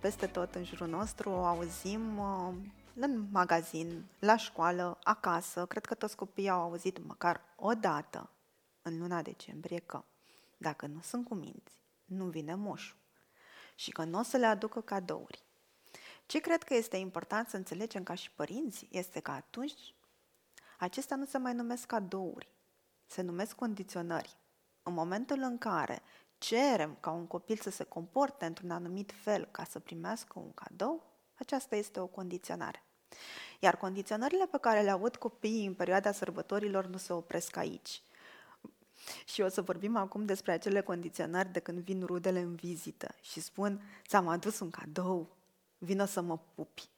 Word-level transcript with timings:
peste 0.00 0.26
tot 0.26 0.54
în 0.54 0.64
jurul 0.64 0.88
nostru 0.88 1.30
auzim 1.30 2.18
uh, 2.18 2.54
în 2.94 3.26
magazin, 3.30 4.04
la 4.18 4.36
școală, 4.36 4.98
acasă, 5.02 5.66
cred 5.66 5.84
că 5.84 5.94
toți 5.94 6.16
copiii 6.16 6.48
au 6.48 6.60
auzit 6.60 7.04
măcar 7.04 7.40
o 7.56 7.72
dată 7.72 8.30
în 8.82 8.98
luna 8.98 9.22
decembrie 9.22 9.78
că 9.78 10.04
dacă 10.56 10.86
nu 10.86 11.00
sunt 11.00 11.24
cu 11.24 11.34
minți, 11.34 11.78
nu 12.04 12.24
vine 12.24 12.54
moșul 12.54 12.96
și 13.74 13.90
că 13.90 14.04
nu 14.04 14.18
o 14.18 14.22
să 14.22 14.36
le 14.36 14.46
aducă 14.46 14.80
cadouri. 14.80 15.44
Ce 16.26 16.38
cred 16.38 16.62
că 16.62 16.74
este 16.74 16.96
important 16.96 17.48
să 17.48 17.56
înțelegem 17.56 18.02
ca 18.02 18.14
și 18.14 18.30
părinți 18.30 18.88
este 18.90 19.20
că 19.20 19.30
atunci 19.30 19.94
acestea 20.78 21.16
nu 21.16 21.24
se 21.24 21.38
mai 21.38 21.54
numesc 21.54 21.86
cadouri, 21.86 22.48
se 23.06 23.22
numesc 23.22 23.54
condiționări. 23.54 24.36
În 24.82 24.92
momentul 24.92 25.38
în 25.38 25.58
care 25.58 26.02
cerem 26.44 26.96
ca 27.00 27.10
un 27.10 27.26
copil 27.26 27.56
să 27.56 27.70
se 27.70 27.84
comporte 27.84 28.44
într-un 28.44 28.70
anumit 28.70 29.12
fel 29.22 29.48
ca 29.50 29.64
să 29.64 29.78
primească 29.78 30.38
un 30.38 30.52
cadou, 30.54 31.02
aceasta 31.34 31.76
este 31.76 32.00
o 32.00 32.06
condiționare. 32.06 32.82
Iar 33.60 33.76
condiționările 33.76 34.46
pe 34.46 34.58
care 34.60 34.80
le 34.80 34.90
aud 34.90 35.16
copiii 35.16 35.66
în 35.66 35.74
perioada 35.74 36.12
sărbătorilor 36.12 36.86
nu 36.86 36.96
se 36.96 37.12
opresc 37.12 37.56
aici. 37.56 38.02
Și 39.24 39.40
o 39.40 39.48
să 39.48 39.62
vorbim 39.62 39.96
acum 39.96 40.24
despre 40.24 40.52
acele 40.52 40.80
condiționări 40.80 41.52
de 41.52 41.58
când 41.58 41.78
vin 41.78 42.04
rudele 42.04 42.40
în 42.40 42.54
vizită 42.54 43.14
și 43.20 43.40
spun, 43.40 43.82
ți-am 44.06 44.28
adus 44.28 44.60
un 44.60 44.70
cadou, 44.70 45.36
vină 45.78 46.04
să 46.04 46.20
mă 46.20 46.38
pupi. 46.54 46.88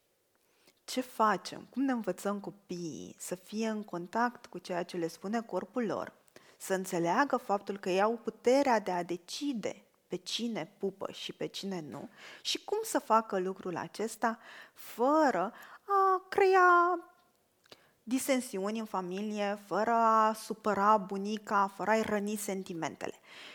Ce 0.84 1.00
facem? 1.00 1.66
Cum 1.70 1.82
ne 1.82 1.92
învățăm 1.92 2.40
copiii 2.40 3.14
să 3.18 3.34
fie 3.34 3.68
în 3.68 3.82
contact 3.82 4.46
cu 4.46 4.58
ceea 4.58 4.82
ce 4.82 4.96
le 4.96 5.06
spune 5.06 5.42
corpul 5.42 5.86
lor, 5.86 6.12
să 6.56 6.74
înțeleagă 6.74 7.36
faptul 7.36 7.78
că 7.78 7.90
ei 7.90 8.02
au 8.02 8.20
puterea 8.24 8.80
de 8.80 8.90
a 8.90 9.02
decide 9.02 9.86
pe 10.06 10.16
cine 10.16 10.72
pupă 10.78 11.10
și 11.12 11.32
pe 11.32 11.46
cine 11.46 11.84
nu 11.90 12.08
și 12.42 12.64
cum 12.64 12.78
să 12.82 12.98
facă 12.98 13.38
lucrul 13.38 13.76
acesta 13.76 14.38
fără 14.72 15.52
a 15.84 16.22
crea 16.28 16.98
disensiuni 18.08 18.78
în 18.78 18.84
familie, 18.84 19.58
fără 19.66 19.90
a 19.90 20.32
supăra 20.32 20.96
bunica, 20.96 21.72
fără 21.74 21.90
a-i 21.90 22.02
răni 22.02 22.36
sentimentele. 22.36 23.14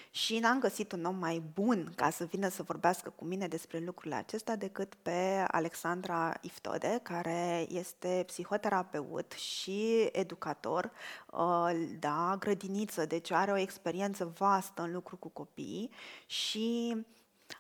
Și 0.10 0.40
n-am 0.40 0.60
găsit 0.60 0.92
un 0.92 1.06
om 1.06 1.16
mai 1.16 1.44
bun 1.54 1.92
ca 1.96 2.10
să 2.10 2.24
vină 2.24 2.50
să 2.50 2.64
vorbească 2.64 3.10
cu 3.10 3.26
mine 3.26 3.48
despre 3.48 3.80
lucrurile 3.80 4.16
acestea 4.16 4.56
decât 4.56 4.94
pe 5.02 5.46
Alexandra 5.48 6.34
Iftode, 6.42 7.00
care 7.04 7.66
este 7.70 8.24
psihoterapeut 8.28 9.32
și 9.32 10.10
educator, 10.12 10.92
uh, 11.32 11.90
da, 12.00 12.36
grădiniță, 12.40 13.06
deci 13.06 13.32
are 13.32 13.52
o 13.52 13.58
experiență 13.58 14.34
vastă 14.38 14.82
în 14.82 14.92
lucru 14.92 15.16
cu 15.16 15.30
copiii 15.30 15.90
și 16.26 16.98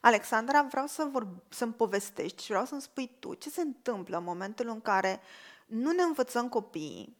Alexandra, 0.01 0.61
vreau 0.69 0.87
să 0.87 1.07
vor, 1.11 1.27
să-mi 1.49 1.73
povestești 1.73 2.43
și 2.43 2.49
vreau 2.49 2.65
să-mi 2.65 2.81
spui 2.81 3.11
tu 3.19 3.33
ce 3.33 3.49
se 3.49 3.61
întâmplă 3.61 4.17
în 4.17 4.23
momentul 4.23 4.67
în 4.67 4.81
care 4.81 5.19
nu 5.71 5.91
ne 5.91 6.01
învățăm 6.01 6.49
copiii 6.49 7.17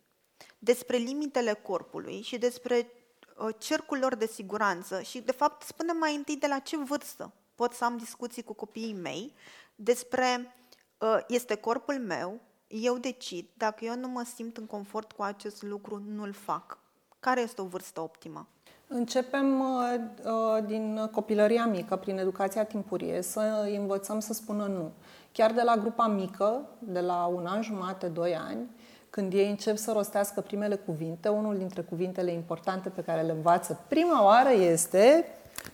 despre 0.60 0.98
limitele 0.98 1.54
corpului 1.54 2.22
și 2.22 2.38
despre 2.38 2.92
uh, 3.38 3.56
cercul 3.58 3.98
lor 3.98 4.16
de 4.16 4.26
siguranță 4.26 5.02
și, 5.02 5.20
de 5.20 5.32
fapt, 5.32 5.62
spunem 5.62 5.98
mai 5.98 6.16
întâi 6.16 6.38
de 6.38 6.48
la 6.48 6.60
ce 6.60 6.78
vârstă 6.78 7.34
pot 7.56 7.74
să 7.74 7.84
am 7.86 7.98
discuții 7.98 8.44
cu 8.44 8.54
copiii 8.54 8.94
mei 8.94 9.34
despre 9.76 10.56
uh, 10.98 11.18
este 11.28 11.56
corpul 11.56 12.00
meu, 12.00 12.42
eu 12.68 12.98
decid, 12.98 13.50
dacă 13.54 13.86
eu 13.86 13.96
nu 13.96 14.08
mă 14.08 14.24
simt 14.24 14.58
în 14.58 14.66
confort 14.66 15.12
cu 15.12 15.24
acest 15.24 15.62
lucru, 15.62 16.04
nu-l 16.08 16.34
fac. 16.34 16.78
Care 17.20 17.42
este 17.42 17.62
o 17.62 17.66
vârstă 17.66 18.02
optimă? 18.02 18.48
Începem 18.94 19.60
uh, 19.60 20.00
uh, 20.26 20.64
din 20.66 21.10
copilăria 21.12 21.66
mică, 21.66 21.96
prin 21.96 22.18
educația 22.18 22.64
timpurie, 22.64 23.22
să 23.22 23.42
învățăm 23.78 24.20
să 24.20 24.34
spună 24.34 24.66
nu. 24.66 24.92
Chiar 25.32 25.52
de 25.52 25.62
la 25.62 25.76
grupa 25.76 26.08
mică, 26.08 26.62
de 26.80 27.00
la 27.00 27.26
un 27.26 27.46
an 27.46 27.62
jumate, 27.62 28.08
doi 28.08 28.36
ani, 28.36 28.70
când 29.10 29.34
ei 29.34 29.50
încep 29.50 29.78
să 29.78 29.92
rostească 29.92 30.42
primele 30.42 30.76
cuvinte, 30.76 31.28
unul 31.30 31.58
dintre 31.58 31.82
cuvintele 31.82 32.32
importante 32.32 32.90
pe 32.90 33.02
care 33.02 33.22
le 33.22 33.32
învață 33.32 33.80
prima 33.88 34.24
oară 34.24 34.50
este 34.50 35.26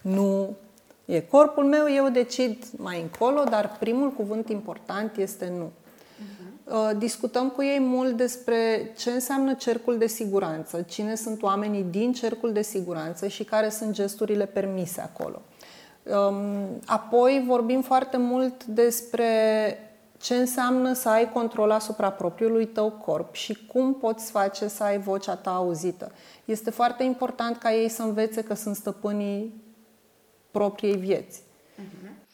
nu. 0.02 0.56
E 1.06 1.22
corpul 1.22 1.64
meu, 1.64 1.86
eu 1.96 2.10
decid 2.10 2.66
mai 2.76 3.02
încolo, 3.02 3.44
dar 3.44 3.78
primul 3.80 4.12
cuvânt 4.12 4.50
important 4.50 5.18
este 5.18 5.54
nu. 5.58 5.72
Uh, 6.70 6.90
discutăm 6.98 7.50
cu 7.50 7.64
ei 7.64 7.80
mult 7.80 8.18
despre 8.18 8.92
ce 8.98 9.12
înseamnă 9.12 9.54
cercul 9.54 9.98
de 9.98 10.08
siguranță, 10.08 10.82
cine 10.82 11.16
sunt 11.16 11.42
oamenii 11.42 11.84
din 11.84 12.14
cercul 12.14 12.54
de 12.54 12.62
siguranță 12.62 13.28
și 13.28 13.44
care 13.44 13.70
sunt 13.70 13.92
gesturile 13.92 14.46
permise 14.46 15.02
acolo. 15.02 15.42
Um, 16.04 16.80
apoi 16.86 17.44
vorbim 17.48 17.82
foarte 17.82 18.18
mult 18.18 18.66
despre 18.66 19.30
ce 20.22 20.36
înseamnă 20.36 20.94
să 20.94 21.10
ai 21.10 21.32
control 21.32 21.72
asupra 21.72 22.12
propriului 22.12 22.66
tău 22.66 22.92
corp 22.92 23.34
și 23.34 23.66
cum 23.68 23.94
poți 23.94 24.32
face 24.32 24.68
să 24.68 24.84
ai 24.84 25.00
vocea 25.00 25.36
ta 25.36 25.56
auzită. 25.56 26.12
Este 26.46 26.70
foarte 26.70 27.04
important 27.04 27.58
ca 27.58 27.74
ei 27.74 27.90
să 27.90 28.02
învețe 28.02 28.42
că 28.44 28.54
sunt 28.54 28.76
stăpânii 28.76 29.64
propriei 30.52 30.96
vieți. 30.96 31.42
Uh-huh. 31.42 32.27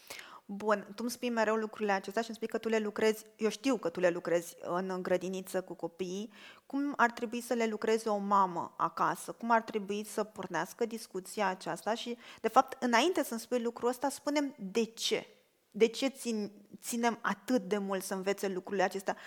Bun, 0.46 0.88
tu 0.88 0.96
îmi 0.98 1.12
spui 1.12 1.30
mereu 1.30 1.56
lucrurile 1.56 1.92
acestea 1.92 2.22
și 2.22 2.28
îmi 2.28 2.38
spui 2.38 2.48
că 2.48 2.58
tu 2.58 2.70
le 2.70 2.80
lucrezi, 2.80 3.26
eu 3.36 3.50
știu 3.50 3.78
că 3.78 3.90
tu 3.90 4.00
le 4.00 4.10
lucrezi 4.10 4.56
în 4.62 5.00
grădiniță 5.02 5.62
cu 5.62 5.74
copiii, 5.74 6.32
cum 6.66 6.94
ar 6.98 7.12
trebui 7.12 7.42
să 7.42 7.54
le 7.54 7.66
lucreze 7.66 8.10
o 8.10 8.18
mamă 8.18 8.74
acasă, 8.78 9.32
cum 9.32 9.52
ar 9.52 9.62
trebui 9.62 10.06
să 10.06 10.24
pornească 10.24 10.86
discuția 10.86 11.48
aceasta 11.48 11.94
și, 11.94 12.18
de 12.42 12.48
fapt, 12.48 12.84
înainte 12.84 13.24
să-mi 13.24 13.40
spui 13.40 13.62
lucrul 13.62 13.90
ăsta, 13.90 14.10
spunem 14.10 14.56
de 14.58 14.84
ce. 14.84 15.28
De 15.72 15.88
ce 15.88 16.08
țin, 16.08 16.52
ținem 16.82 17.20
atât 17.22 17.62
de 17.62 17.78
mult 17.78 18.04
să 18.04 18.14
învețe 18.14 18.48
lucrurile 18.48 18.84
acestea? 18.84 19.18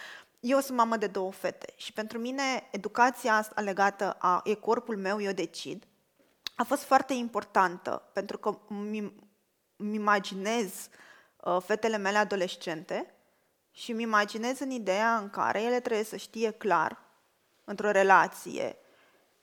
Eu 0.41 0.61
sunt 0.61 0.77
mamă 0.77 0.97
de 0.97 1.07
două 1.07 1.33
fete 1.33 1.73
și 1.77 1.93
pentru 1.93 2.19
mine 2.19 2.69
educația 2.71 3.37
asta 3.37 3.61
legată 3.61 4.17
a 4.19 4.41
e 4.45 4.55
corpul 4.55 4.97
meu, 4.97 5.21
eu 5.21 5.33
decid, 5.33 5.85
a 6.57 6.63
fost 6.63 6.83
foarte 6.83 7.13
importantă 7.15 8.11
pentru 8.13 8.39
că 8.39 8.59
îmi 9.77 9.95
imaginez 9.95 10.73
uh, 10.73 11.05
Uh, 11.47 11.57
fetele 11.63 11.97
mele 11.97 12.17
adolescente 12.17 13.15
și 13.71 13.91
îmi 13.91 14.03
imaginez 14.03 14.59
în 14.59 14.71
ideea 14.71 15.17
în 15.17 15.31
care 15.31 15.63
ele 15.63 15.81
trebuie 15.81 16.05
să 16.05 16.17
știe 16.17 16.51
clar, 16.51 16.99
într-o 17.65 17.91
relație, 17.91 18.77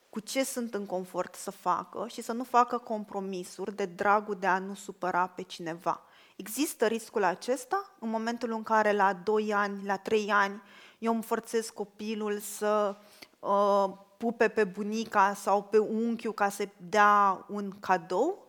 cu 0.09 0.19
ce 0.19 0.43
sunt 0.43 0.73
în 0.73 0.85
confort 0.85 1.35
să 1.35 1.51
facă 1.51 2.07
și 2.07 2.21
să 2.21 2.31
nu 2.31 2.43
facă 2.43 2.77
compromisuri 2.77 3.75
de 3.75 3.85
dragul 3.85 4.35
de 4.39 4.47
a 4.47 4.59
nu 4.59 4.73
supăra 4.73 5.27
pe 5.27 5.41
cineva. 5.41 6.01
Există 6.35 6.85
riscul 6.87 7.23
acesta 7.23 7.95
în 7.99 8.09
momentul 8.09 8.51
în 8.51 8.63
care 8.63 8.91
la 8.91 9.13
2 9.13 9.53
ani, 9.53 9.85
la 9.85 9.97
3 9.97 10.31
ani, 10.31 10.61
eu 10.99 11.13
îmi 11.13 11.23
forțez 11.23 11.69
copilul 11.69 12.39
să 12.39 12.95
uh, 13.39 13.85
pupe 14.17 14.47
pe 14.47 14.63
bunica 14.63 15.33
sau 15.33 15.63
pe 15.63 15.77
unchiul 15.77 16.33
ca 16.33 16.49
să 16.49 16.67
dea 16.77 17.45
un 17.49 17.79
cadou? 17.79 18.42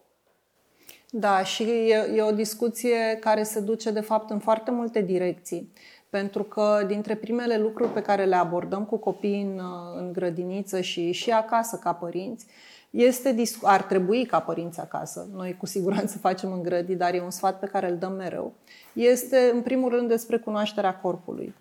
Da, 1.17 1.45
și 1.45 1.63
e, 1.63 2.11
e 2.15 2.23
o 2.23 2.33
discuție 2.33 3.17
care 3.21 3.43
se 3.43 3.61
duce, 3.61 3.91
de 3.91 4.01
fapt, 4.01 4.31
în 4.31 4.39
foarte 4.39 4.71
multe 4.71 5.01
direcții. 5.01 5.73
Pentru 6.11 6.43
că 6.43 6.85
dintre 6.87 7.15
primele 7.15 7.59
lucruri 7.59 7.93
pe 7.93 8.03
care 8.03 8.25
le 8.25 8.35
abordăm 8.35 8.85
cu 8.85 8.97
copiii 8.97 9.43
în, 9.43 9.61
în 9.97 10.13
grădiniță 10.13 10.81
și, 10.81 11.13
și 11.13 11.31
acasă 11.31 11.77
ca 11.83 11.93
părinți, 11.93 12.47
este, 12.91 13.35
ar 13.63 13.83
trebui 13.83 14.25
ca 14.25 14.41
părinți 14.41 14.81
acasă, 14.81 15.29
noi 15.35 15.57
cu 15.57 15.67
siguranță 15.67 16.19
facem 16.29 16.53
în 16.53 16.63
grădii, 16.63 16.97
dar 16.97 17.15
e 17.15 17.21
un 17.21 17.31
sfat 17.31 17.59
pe 17.59 17.67
care 17.67 17.91
îl 17.91 17.97
dăm 17.97 18.13
mereu, 18.13 18.53
este 18.93 19.51
în 19.53 19.63
primul 19.63 19.91
rând 19.91 20.09
despre 20.09 20.37
cunoașterea 20.37 20.97
corpului. 20.97 21.55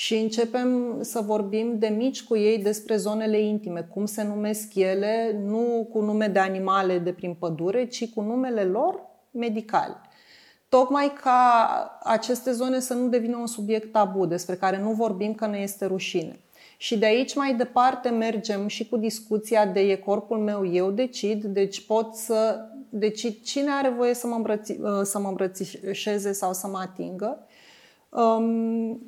Și 0.00 0.14
începem 0.16 0.98
să 1.02 1.20
vorbim 1.20 1.78
de 1.78 1.88
mici 1.88 2.22
cu 2.22 2.36
ei 2.36 2.58
despre 2.58 2.96
zonele 2.96 3.40
intime, 3.40 3.80
cum 3.80 4.06
se 4.06 4.22
numesc 4.22 4.74
ele, 4.74 5.40
nu 5.44 5.88
cu 5.92 6.00
nume 6.00 6.26
de 6.26 6.38
animale 6.38 6.98
de 6.98 7.12
prin 7.12 7.34
pădure, 7.34 7.86
ci 7.86 8.12
cu 8.12 8.20
numele 8.20 8.64
lor 8.64 9.00
medicale. 9.30 9.96
Tocmai 10.68 11.12
ca 11.22 11.98
aceste 12.02 12.52
zone 12.52 12.78
să 12.78 12.94
nu 12.94 13.08
devină 13.08 13.36
un 13.36 13.46
subiect 13.46 13.92
tabu 13.92 14.26
despre 14.26 14.54
care 14.54 14.78
nu 14.78 14.90
vorbim 14.90 15.34
că 15.34 15.46
ne 15.46 15.58
este 15.58 15.86
rușine. 15.86 16.40
Și 16.76 16.98
de 16.98 17.06
aici 17.06 17.34
mai 17.34 17.54
departe 17.54 18.08
mergem 18.08 18.66
și 18.66 18.88
cu 18.88 18.96
discuția 18.96 19.66
de 19.66 19.80
e 19.80 19.96
corpul 19.96 20.38
meu, 20.38 20.66
eu 20.72 20.90
decid, 20.90 21.44
deci 21.44 21.86
pot 21.86 22.14
să 22.14 22.68
decid 22.88 23.42
cine 23.42 23.70
are 23.70 23.88
voie 23.88 24.14
să 24.14 24.26
mă, 24.26 24.34
îmbrăți, 24.34 24.78
să 25.02 25.18
mă 25.18 25.28
îmbrățișeze 25.28 26.32
sau 26.32 26.52
să 26.52 26.66
mă 26.66 26.78
atingă. 26.78 27.46
Um, 28.08 29.00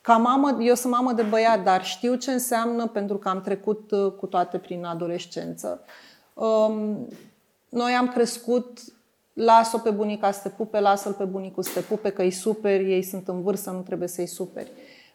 ca 0.00 0.16
mamă, 0.16 0.58
eu 0.60 0.74
sunt 0.74 0.92
mamă 0.92 1.12
de 1.12 1.22
băiat, 1.22 1.64
dar 1.64 1.84
știu 1.84 2.14
ce 2.14 2.30
înseamnă 2.30 2.86
pentru 2.86 3.16
că 3.16 3.28
am 3.28 3.40
trecut 3.40 3.90
uh, 3.90 4.12
cu 4.12 4.26
toate 4.26 4.58
prin 4.58 4.84
adolescență. 4.84 5.84
Um, 6.34 7.08
noi 7.68 7.92
am 7.92 8.08
crescut, 8.08 8.78
lasă-o 9.32 9.78
pe 9.78 9.90
bunica 9.90 10.30
să 10.30 10.40
te 10.42 10.48
pupe, 10.48 10.80
lasă-l 10.80 11.12
pe 11.12 11.24
bunicul 11.24 11.62
să 11.62 11.70
te 11.74 11.80
pupe, 11.80 12.10
că 12.10 12.22
îi 12.22 12.30
superi, 12.30 12.92
ei 12.92 13.02
sunt 13.02 13.28
în 13.28 13.42
vârstă, 13.42 13.70
nu 13.70 13.80
trebuie 13.80 14.08
să-i 14.08 14.26
superi. 14.26 14.70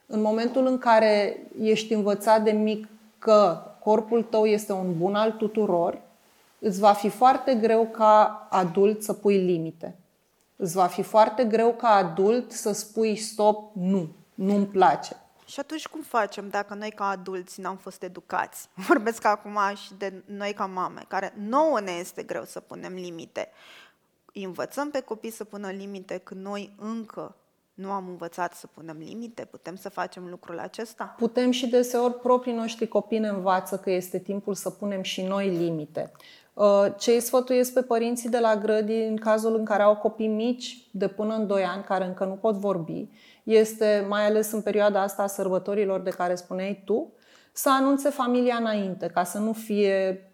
În 0.05 0.21
momentul 0.21 0.65
în 0.65 0.77
care 0.77 1.47
ești 1.61 1.93
învățat 1.93 2.43
de 2.43 2.51
mic 2.51 2.87
că 3.19 3.61
corpul 3.79 4.23
tău 4.23 4.45
este 4.45 4.71
un 4.71 4.97
bun 4.97 5.15
al 5.15 5.31
tuturor, 5.31 6.01
îți 6.59 6.79
va 6.79 6.91
fi 6.91 7.09
foarte 7.09 7.55
greu 7.55 7.87
ca 7.91 8.47
adult 8.49 9.03
să 9.03 9.13
pui 9.13 9.37
limite. 9.37 9.95
Îți 10.55 10.75
va 10.75 10.85
fi 10.85 11.01
foarte 11.01 11.43
greu 11.43 11.71
ca 11.71 11.87
adult 11.87 12.51
să 12.51 12.73
spui 12.73 13.15
stop, 13.15 13.71
nu, 13.73 14.07
nu-mi 14.33 14.65
place. 14.65 15.15
Și 15.45 15.59
atunci 15.59 15.87
cum 15.87 16.01
facem 16.01 16.49
dacă 16.49 16.73
noi 16.73 16.91
ca 16.91 17.07
adulți 17.07 17.61
n-am 17.61 17.77
fost 17.77 18.03
educați? 18.03 18.69
Vorbesc 18.87 19.25
acum 19.25 19.57
și 19.85 19.93
de 19.93 20.23
noi 20.25 20.53
ca 20.53 20.65
mame, 20.65 21.05
care 21.07 21.33
nouă 21.37 21.79
ne 21.79 21.91
este 21.91 22.23
greu 22.23 22.43
să 22.43 22.59
punem 22.59 22.93
limite. 22.93 23.49
Învățăm 24.33 24.89
pe 24.89 24.99
copii 24.99 25.31
să 25.31 25.43
pună 25.43 25.69
limite 25.69 26.17
când 26.17 26.45
noi 26.45 26.73
încă 26.77 27.35
nu 27.73 27.91
am 27.91 28.07
învățat 28.07 28.53
să 28.53 28.67
punem 28.67 28.97
limite? 28.97 29.45
Putem 29.45 29.75
să 29.75 29.89
facem 29.89 30.29
lucrul 30.29 30.59
acesta? 30.59 31.15
Putem 31.17 31.51
și 31.51 31.67
deseori 31.67 32.19
proprii 32.19 32.53
noștri 32.53 32.87
copii 32.87 33.19
ne 33.19 33.27
învață 33.27 33.77
că 33.77 33.91
este 33.91 34.19
timpul 34.19 34.53
să 34.53 34.69
punem 34.69 35.01
și 35.01 35.21
noi 35.21 35.49
limite. 35.49 36.11
Uh, 36.53 36.85
ce 36.97 37.11
îi 37.11 37.19
sfătuiesc 37.19 37.73
pe 37.73 37.81
părinții 37.81 38.29
de 38.29 38.39
la 38.39 38.55
grădi 38.55 39.01
în 39.01 39.15
cazul 39.15 39.55
în 39.55 39.65
care 39.65 39.83
au 39.83 39.95
copii 39.95 40.27
mici 40.27 40.87
de 40.91 41.07
până 41.07 41.35
în 41.35 41.47
2 41.47 41.63
ani 41.63 41.83
care 41.83 42.05
încă 42.05 42.25
nu 42.25 42.33
pot 42.33 42.55
vorbi 42.55 43.09
este, 43.43 44.05
mai 44.09 44.25
ales 44.25 44.51
în 44.51 44.61
perioada 44.61 45.01
asta 45.01 45.23
a 45.23 45.27
sărbătorilor 45.27 46.01
de 46.01 46.09
care 46.09 46.35
spuneai 46.35 46.81
tu, 46.85 47.13
să 47.51 47.69
anunțe 47.71 48.09
familia 48.09 48.55
înainte, 48.55 49.07
ca 49.07 49.23
să 49.23 49.37
nu 49.37 49.53
fie 49.53 50.27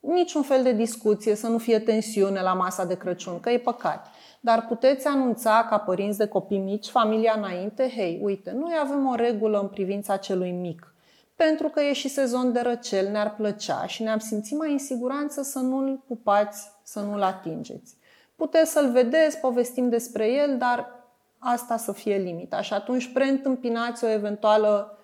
niciun 0.00 0.42
fel 0.42 0.62
de 0.62 0.72
discuție, 0.72 1.34
să 1.34 1.48
nu 1.48 1.58
fie 1.58 1.78
tensiune 1.78 2.40
la 2.40 2.52
masa 2.52 2.84
de 2.84 2.96
Crăciun, 2.96 3.40
că 3.40 3.50
e 3.50 3.58
păcat. 3.58 4.06
Dar 4.40 4.66
puteți 4.66 5.06
anunța 5.06 5.66
ca 5.68 5.78
părinți 5.78 6.18
de 6.18 6.26
copii 6.26 6.58
mici, 6.58 6.88
familia 6.88 7.34
înainte, 7.36 7.92
hei, 7.94 8.20
uite, 8.22 8.50
noi 8.50 8.72
avem 8.82 9.06
o 9.06 9.14
regulă 9.14 9.60
în 9.60 9.68
privința 9.68 10.16
celui 10.16 10.50
mic. 10.50 10.93
Pentru 11.34 11.68
că 11.68 11.80
e 11.80 11.92
și 11.92 12.08
sezon 12.08 12.52
de 12.52 12.60
răcel, 12.60 13.10
ne-ar 13.10 13.34
plăcea 13.34 13.86
și 13.86 14.02
ne-am 14.02 14.18
simțit 14.18 14.58
mai 14.58 14.72
în 14.72 14.78
siguranță 14.78 15.42
să 15.42 15.58
nu-l 15.58 16.02
pupați, 16.06 16.70
să 16.82 17.00
nu-l 17.00 17.22
atingeți. 17.22 17.96
Puteți 18.36 18.70
să-l 18.70 18.90
vedeți, 18.90 19.38
povestim 19.38 19.88
despre 19.88 20.32
el, 20.32 20.58
dar 20.58 20.88
asta 21.38 21.76
să 21.76 21.92
fie 21.92 22.16
limita. 22.16 22.60
Și 22.60 22.72
atunci 22.72 23.12
preîntâmpinați 23.12 24.04
o 24.04 24.08
eventuală 24.08 24.98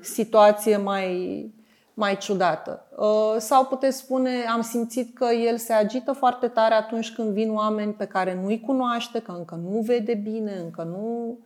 situație 0.00 0.76
mai, 0.76 1.54
mai 1.94 2.16
ciudată. 2.16 2.86
Uh, 2.96 3.34
sau 3.38 3.66
puteți 3.66 3.96
spune, 3.96 4.44
am 4.44 4.60
simțit 4.60 5.14
că 5.14 5.24
el 5.24 5.56
se 5.56 5.72
agită 5.72 6.12
foarte 6.12 6.48
tare 6.48 6.74
atunci 6.74 7.12
când 7.12 7.32
vin 7.32 7.54
oameni 7.54 7.92
pe 7.92 8.06
care 8.06 8.40
nu-i 8.42 8.60
cunoaște, 8.60 9.20
că 9.20 9.32
încă 9.32 9.54
nu 9.54 9.80
vede 9.80 10.14
bine, 10.14 10.52
încă 10.52 10.82
nu... 10.82 11.38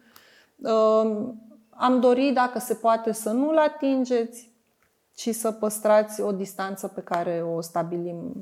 Uh, 1.74 1.84
am 1.84 2.00
dorit, 2.00 2.34
dacă 2.34 2.58
se 2.58 2.74
poate, 2.74 3.12
să 3.12 3.30
nu-l 3.30 3.58
atingeți, 3.58 4.52
ci 5.14 5.28
să 5.28 5.50
păstrați 5.50 6.20
o 6.20 6.32
distanță 6.32 6.88
pe 6.88 7.00
care 7.00 7.44
o 7.56 7.60
stabilim 7.60 8.34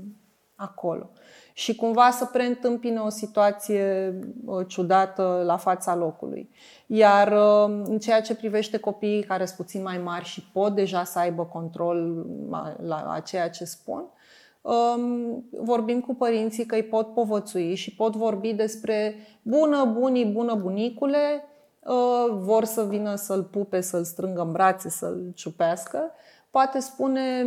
acolo 0.54 1.10
și 1.52 1.74
cumva 1.74 2.10
să 2.10 2.24
preîntâmpine 2.24 2.98
o 2.98 3.08
situație 3.08 4.14
uh, 4.44 4.66
ciudată 4.66 5.42
la 5.44 5.56
fața 5.56 5.96
locului. 5.96 6.50
Iar 6.86 7.32
uh, 7.32 7.82
în 7.84 7.98
ceea 7.98 8.20
ce 8.20 8.34
privește 8.34 8.78
copiii 8.78 9.22
care 9.22 9.44
sunt 9.44 9.56
puțin 9.56 9.82
mai 9.82 9.98
mari 9.98 10.24
și 10.24 10.50
pot 10.52 10.74
deja 10.74 11.04
să 11.04 11.18
aibă 11.18 11.44
control 11.44 12.26
la 12.82 13.20
ceea 13.24 13.50
ce 13.50 13.64
spun, 13.64 14.04
um, 14.60 15.44
vorbim 15.50 16.00
cu 16.00 16.14
părinții 16.14 16.66
că 16.66 16.74
îi 16.74 16.82
pot 16.82 17.14
povățui 17.14 17.74
și 17.74 17.94
pot 17.94 18.16
vorbi 18.16 18.52
despre 18.52 19.14
bună, 19.42 19.84
bunii, 19.84 20.24
bună 20.24 20.54
bunicule, 20.54 21.18
uh, 21.44 21.51
vor 22.30 22.64
să 22.64 22.84
vină 22.84 23.14
să-l 23.14 23.42
pupe, 23.42 23.80
să-l 23.80 24.04
strângă 24.04 24.42
în 24.42 24.52
brațe, 24.52 24.88
să-l 24.88 25.32
ciupească. 25.34 26.10
Poate 26.50 26.78
spune, 26.78 27.44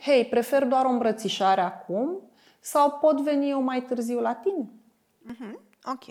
hei, 0.00 0.24
prefer 0.24 0.64
doar 0.64 0.84
o 0.84 0.88
îmbrățișare 0.88 1.60
acum, 1.60 2.30
sau 2.60 2.90
pot 2.90 3.20
veni 3.20 3.50
eu 3.50 3.62
mai 3.62 3.82
târziu 3.82 4.20
la 4.20 4.34
tine. 4.34 4.70
Mm-hmm. 5.32 5.54
Ok. 5.84 6.04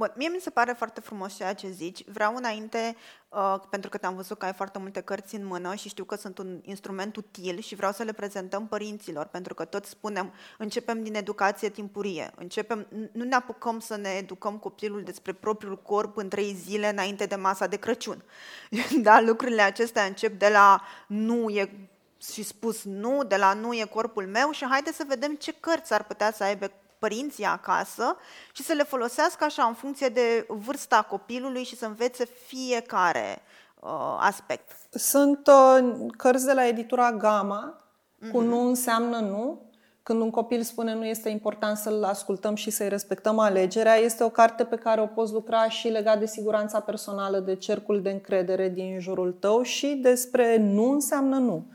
Bun, 0.00 0.12
mie 0.16 0.28
mi 0.28 0.40
se 0.40 0.50
pare 0.50 0.72
foarte 0.72 1.00
frumos 1.00 1.36
ceea 1.36 1.54
ce 1.54 1.70
zici. 1.70 2.04
Vreau 2.06 2.36
înainte, 2.36 2.96
uh, 3.28 3.54
pentru 3.70 3.90
că 3.90 3.98
te-am 3.98 4.14
văzut 4.14 4.38
că 4.38 4.44
ai 4.44 4.52
foarte 4.52 4.78
multe 4.78 5.00
cărți 5.00 5.34
în 5.34 5.46
mână 5.46 5.74
și 5.74 5.88
știu 5.88 6.04
că 6.04 6.16
sunt 6.16 6.38
un 6.38 6.60
instrument 6.62 7.16
util 7.16 7.58
și 7.58 7.74
vreau 7.74 7.92
să 7.92 8.02
le 8.02 8.12
prezentăm 8.12 8.66
părinților, 8.66 9.26
pentru 9.26 9.54
că 9.54 9.64
toți 9.64 9.90
spunem, 9.90 10.32
începem 10.58 11.02
din 11.02 11.14
educație 11.14 11.68
timpurie, 11.68 12.30
începem, 12.36 12.86
nu 13.12 13.24
ne 13.24 13.34
apucăm 13.34 13.80
să 13.80 13.96
ne 13.96 14.08
educăm 14.08 14.58
copilul 14.58 15.02
despre 15.02 15.32
propriul 15.32 15.82
corp 15.82 16.16
în 16.16 16.28
trei 16.28 16.54
zile 16.54 16.88
înainte 16.88 17.26
de 17.26 17.34
masa 17.34 17.66
de 17.66 17.76
Crăciun. 17.76 18.22
da, 19.02 19.20
lucrurile 19.20 19.62
acestea 19.62 20.04
încep 20.04 20.38
de 20.38 20.48
la 20.48 20.82
nu 21.06 21.48
e 21.48 21.88
și 22.32 22.42
spus 22.42 22.84
nu, 22.84 23.24
de 23.24 23.36
la 23.36 23.52
nu 23.52 23.74
e 23.74 23.84
corpul 23.84 24.26
meu 24.26 24.50
și 24.50 24.64
haide 24.64 24.92
să 24.92 25.04
vedem 25.08 25.34
ce 25.34 25.54
cărți 25.60 25.92
ar 25.92 26.04
putea 26.04 26.32
să 26.32 26.44
aibă 26.44 26.70
părinții 27.00 27.44
acasă 27.44 28.16
și 28.52 28.62
să 28.62 28.72
le 28.72 28.82
folosească 28.82 29.44
așa 29.44 29.64
în 29.64 29.74
funcție 29.74 30.08
de 30.08 30.46
vârsta 30.48 31.06
copilului 31.08 31.64
și 31.64 31.76
să 31.76 31.86
învețe 31.86 32.24
fiecare 32.46 33.42
uh, 33.80 34.16
aspect. 34.18 34.70
Sunt 34.90 35.46
uh, 35.46 35.94
cărți 36.16 36.46
de 36.46 36.52
la 36.52 36.66
editura 36.66 37.12
Gama 37.12 37.80
cu 38.32 38.42
uh-huh. 38.42 38.46
nu 38.46 38.66
înseamnă 38.66 39.18
nu. 39.18 39.68
Când 40.02 40.22
un 40.22 40.30
copil 40.30 40.62
spune 40.62 40.94
nu 40.94 41.04
este 41.06 41.28
important 41.28 41.76
să-l 41.76 42.04
ascultăm 42.04 42.54
și 42.54 42.70
să-i 42.70 42.88
respectăm 42.88 43.38
alegerea, 43.38 43.94
este 43.94 44.24
o 44.24 44.28
carte 44.28 44.64
pe 44.64 44.76
care 44.76 45.00
o 45.00 45.06
poți 45.06 45.32
lucra 45.32 45.68
și 45.68 45.88
legat 45.88 46.18
de 46.18 46.26
siguranța 46.26 46.80
personală, 46.80 47.38
de 47.38 47.54
cercul 47.54 48.02
de 48.02 48.10
încredere 48.10 48.68
din 48.68 49.00
jurul 49.00 49.32
tău 49.32 49.62
și 49.62 49.86
despre 49.86 50.56
nu 50.56 50.90
înseamnă 50.90 51.36
nu. 51.36 51.66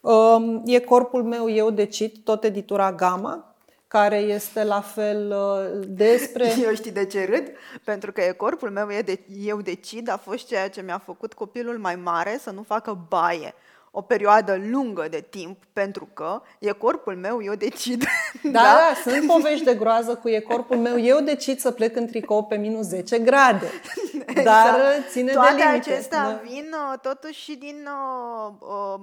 Um, 0.00 0.62
e 0.64 0.78
corpul 0.78 1.24
meu, 1.24 1.50
eu 1.50 1.70
decid, 1.70 2.12
tot 2.24 2.44
editura 2.44 2.92
Gama, 2.92 3.54
care 3.90 4.16
este 4.16 4.64
la 4.64 4.80
fel 4.80 5.30
uh, 5.30 5.86
despre... 5.88 6.54
Eu 6.66 6.74
știi 6.74 6.90
de 6.90 7.04
ce 7.06 7.24
râd? 7.24 7.52
Pentru 7.84 8.12
că 8.12 8.20
e 8.20 8.32
corpul 8.32 8.70
meu, 8.70 8.90
e 8.90 9.00
de, 9.00 9.20
eu 9.44 9.60
decid, 9.60 10.10
a 10.10 10.16
fost 10.16 10.46
ceea 10.46 10.68
ce 10.68 10.82
mi-a 10.82 11.02
făcut 11.04 11.32
copilul 11.32 11.78
mai 11.78 11.96
mare 11.96 12.38
să 12.42 12.50
nu 12.50 12.62
facă 12.62 13.06
baie 13.08 13.54
o 13.90 14.00
perioadă 14.00 14.60
lungă 14.70 15.06
de 15.10 15.24
timp, 15.30 15.62
pentru 15.72 16.08
că 16.14 16.42
e 16.58 16.70
corpul 16.70 17.16
meu, 17.16 17.42
eu 17.42 17.54
decid. 17.54 18.04
Da, 18.42 18.50
da, 18.50 18.60
da 18.60 19.10
sunt 19.10 19.26
povești 19.26 19.64
de 19.64 19.74
groază 19.74 20.14
cu 20.14 20.28
e 20.28 20.40
corpul 20.40 20.76
meu, 20.76 21.00
eu 21.00 21.20
decid 21.20 21.58
să 21.58 21.70
plec 21.70 21.96
în 21.96 22.06
tricou 22.06 22.44
pe 22.44 22.56
minus 22.56 22.86
10 22.86 23.18
grade. 23.18 23.70
Exact. 24.26 24.44
Dar 24.44 24.80
ține 25.08 25.32
Toate 25.32 25.54
de 25.54 25.62
limite. 25.62 25.90
acestea 25.90 26.22
da. 26.22 26.40
vin 26.42 26.70
uh, 26.72 26.98
totuși 26.98 27.40
și 27.40 27.56
din 27.56 27.88
uh, 27.88 28.52
uh, 28.58 29.00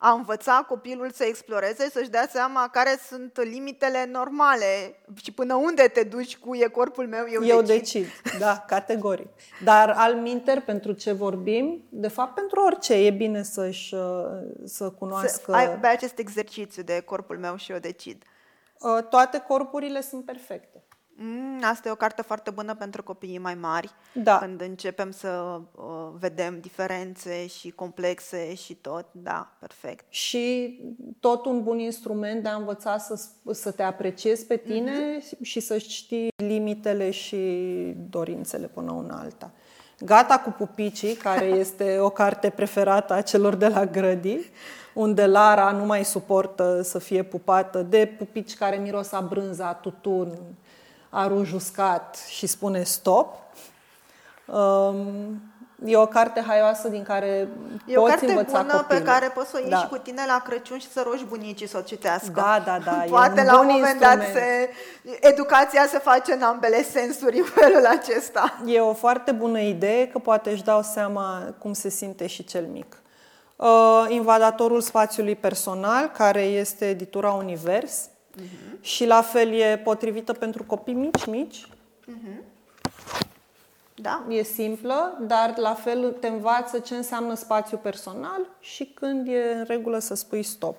a 0.00 0.12
învăța 0.12 0.64
copilul 0.68 1.10
să 1.10 1.24
exploreze, 1.24 1.90
să-și 1.90 2.10
dea 2.10 2.26
seama 2.30 2.68
care 2.72 2.98
sunt 3.08 3.38
limitele 3.42 4.08
normale 4.12 4.98
și 5.22 5.32
până 5.32 5.54
unde 5.54 5.82
te 5.82 6.02
duci 6.02 6.36
cu 6.36 6.54
e 6.54 6.66
corpul 6.66 7.08
meu, 7.08 7.26
eu, 7.30 7.44
eu 7.44 7.62
decid. 7.62 8.06
decid. 8.06 8.38
Da, 8.38 8.58
categoric. 8.66 9.28
Dar 9.64 9.90
al 9.90 10.14
minter, 10.14 10.60
pentru 10.60 10.92
ce 10.92 11.12
vorbim, 11.12 11.84
de 11.88 12.08
fapt 12.08 12.34
pentru 12.34 12.60
orice, 12.60 12.94
e 12.94 13.10
bine 13.10 13.42
să-și 13.42 13.94
uh, 13.94 14.00
să 14.64 14.90
cunoască... 14.90 15.50
Să 15.50 15.56
ai 15.56 15.78
acest 15.82 16.18
exercițiu 16.18 16.82
de 16.82 17.00
corpul 17.00 17.38
meu 17.38 17.56
și 17.56 17.72
eu 17.72 17.78
decid. 17.78 18.22
Uh, 18.78 19.04
toate 19.04 19.38
corpurile 19.38 20.00
sunt 20.00 20.24
perfecte. 20.24 20.82
Mm, 21.20 21.60
asta 21.62 21.88
e 21.88 21.92
o 21.92 21.94
carte 21.94 22.22
foarte 22.22 22.50
bună 22.50 22.74
pentru 22.74 23.02
copiii 23.02 23.38
mai 23.38 23.54
mari, 23.54 23.90
da. 24.12 24.38
când 24.38 24.60
începem 24.60 25.10
să 25.10 25.60
uh, 25.74 25.84
vedem 26.18 26.58
diferențe 26.60 27.46
și 27.46 27.70
complexe 27.70 28.54
și 28.54 28.74
tot. 28.74 29.06
Da, 29.12 29.52
perfect. 29.58 30.04
Și 30.08 30.78
tot 31.20 31.46
un 31.46 31.62
bun 31.62 31.78
instrument 31.78 32.42
de 32.42 32.48
a 32.48 32.54
învăța 32.54 32.98
să, 32.98 33.20
să 33.50 33.70
te 33.70 33.82
apreciezi 33.82 34.46
pe 34.46 34.56
tine 34.56 35.18
mm-hmm. 35.18 35.40
și 35.42 35.60
să 35.60 35.78
știi 35.78 36.28
limitele 36.36 37.10
și 37.10 37.36
dorințele 38.10 38.66
până 38.66 38.92
una 38.92 39.20
alta. 39.20 39.52
Gata 40.00 40.38
cu 40.38 40.50
pupicii, 40.50 41.14
care 41.14 41.44
este 41.64 41.98
o 41.98 42.10
carte 42.10 42.50
preferată 42.50 43.12
a 43.12 43.22
celor 43.22 43.54
de 43.54 43.68
la 43.68 43.86
grădi, 43.86 44.38
unde 44.94 45.26
Lara 45.26 45.70
nu 45.70 45.84
mai 45.84 46.04
suportă 46.04 46.82
să 46.82 46.98
fie 46.98 47.22
pupată 47.22 47.82
de 47.82 48.14
pupici 48.18 48.54
care 48.54 48.76
miros 48.76 49.12
a 49.12 49.20
brânza, 49.20 49.68
a 49.68 49.74
tutun, 49.74 50.38
arul 51.10 51.48
uscat 51.54 52.16
și 52.28 52.46
spune 52.46 52.82
stop. 52.82 53.34
Um, 54.46 55.42
e 55.84 55.96
o 55.96 56.06
carte 56.06 56.40
haioasă 56.46 56.88
din 56.88 57.02
care 57.02 57.48
e 57.86 57.94
poți 57.94 57.96
o 57.96 58.02
carte 58.02 58.26
învăța 58.26 58.60
bună 58.60 58.72
copilul. 58.72 59.02
pe 59.02 59.10
care 59.10 59.28
poți 59.28 59.50
să 59.50 59.56
o 59.56 59.60
iei 59.60 59.70
da. 59.70 59.76
și 59.76 59.86
cu 59.86 59.96
tine 59.96 60.22
la 60.26 60.42
Crăciun 60.46 60.78
și 60.78 60.90
să 60.90 61.02
rogi 61.06 61.24
bunicii 61.24 61.68
să 61.68 61.78
o 61.78 61.80
citească. 61.80 62.30
Da, 62.34 62.62
da, 62.64 62.78
da. 62.84 63.04
Poate 63.08 63.40
e 63.40 63.42
un 63.42 63.46
la 63.46 63.60
un 63.60 63.66
moment 63.66 63.86
instrument. 63.86 64.20
dat 64.20 64.32
se, 64.32 64.70
educația 65.20 65.86
se 65.86 65.98
face 65.98 66.32
în 66.32 66.42
ambele 66.42 66.82
sensuri 66.82 67.38
în 67.38 67.44
felul 67.44 67.86
acesta. 67.86 68.58
E 68.66 68.80
o 68.80 68.94
foarte 68.94 69.32
bună 69.32 69.60
idee 69.60 70.08
că 70.08 70.18
poate 70.18 70.50
își 70.50 70.64
dau 70.64 70.82
seama 70.82 71.54
cum 71.58 71.72
se 71.72 71.88
simte 71.88 72.26
și 72.26 72.44
cel 72.44 72.66
mic. 72.72 73.02
Uh, 73.56 74.04
Invadatorul 74.08 74.80
spațiului 74.80 75.36
personal, 75.36 76.06
care 76.06 76.42
este 76.42 76.88
editura 76.88 77.30
Univers, 77.30 78.08
Uh-huh. 78.42 78.80
Și 78.80 79.06
la 79.06 79.22
fel 79.22 79.52
e 79.52 79.80
potrivită 79.84 80.32
pentru 80.32 80.64
copii 80.64 80.94
mici, 80.94 81.26
mici. 81.26 81.66
Uh-huh. 81.66 82.42
Da. 83.94 84.24
E 84.28 84.42
simplă, 84.42 85.18
dar 85.20 85.54
la 85.56 85.74
fel 85.74 86.16
te 86.20 86.26
învață 86.28 86.78
ce 86.78 86.94
înseamnă 86.94 87.34
spațiu 87.34 87.76
personal 87.76 88.40
și 88.60 88.84
când 88.84 89.28
e 89.28 89.54
în 89.54 89.64
regulă 89.64 89.98
să 89.98 90.14
spui 90.14 90.42
stop. 90.42 90.76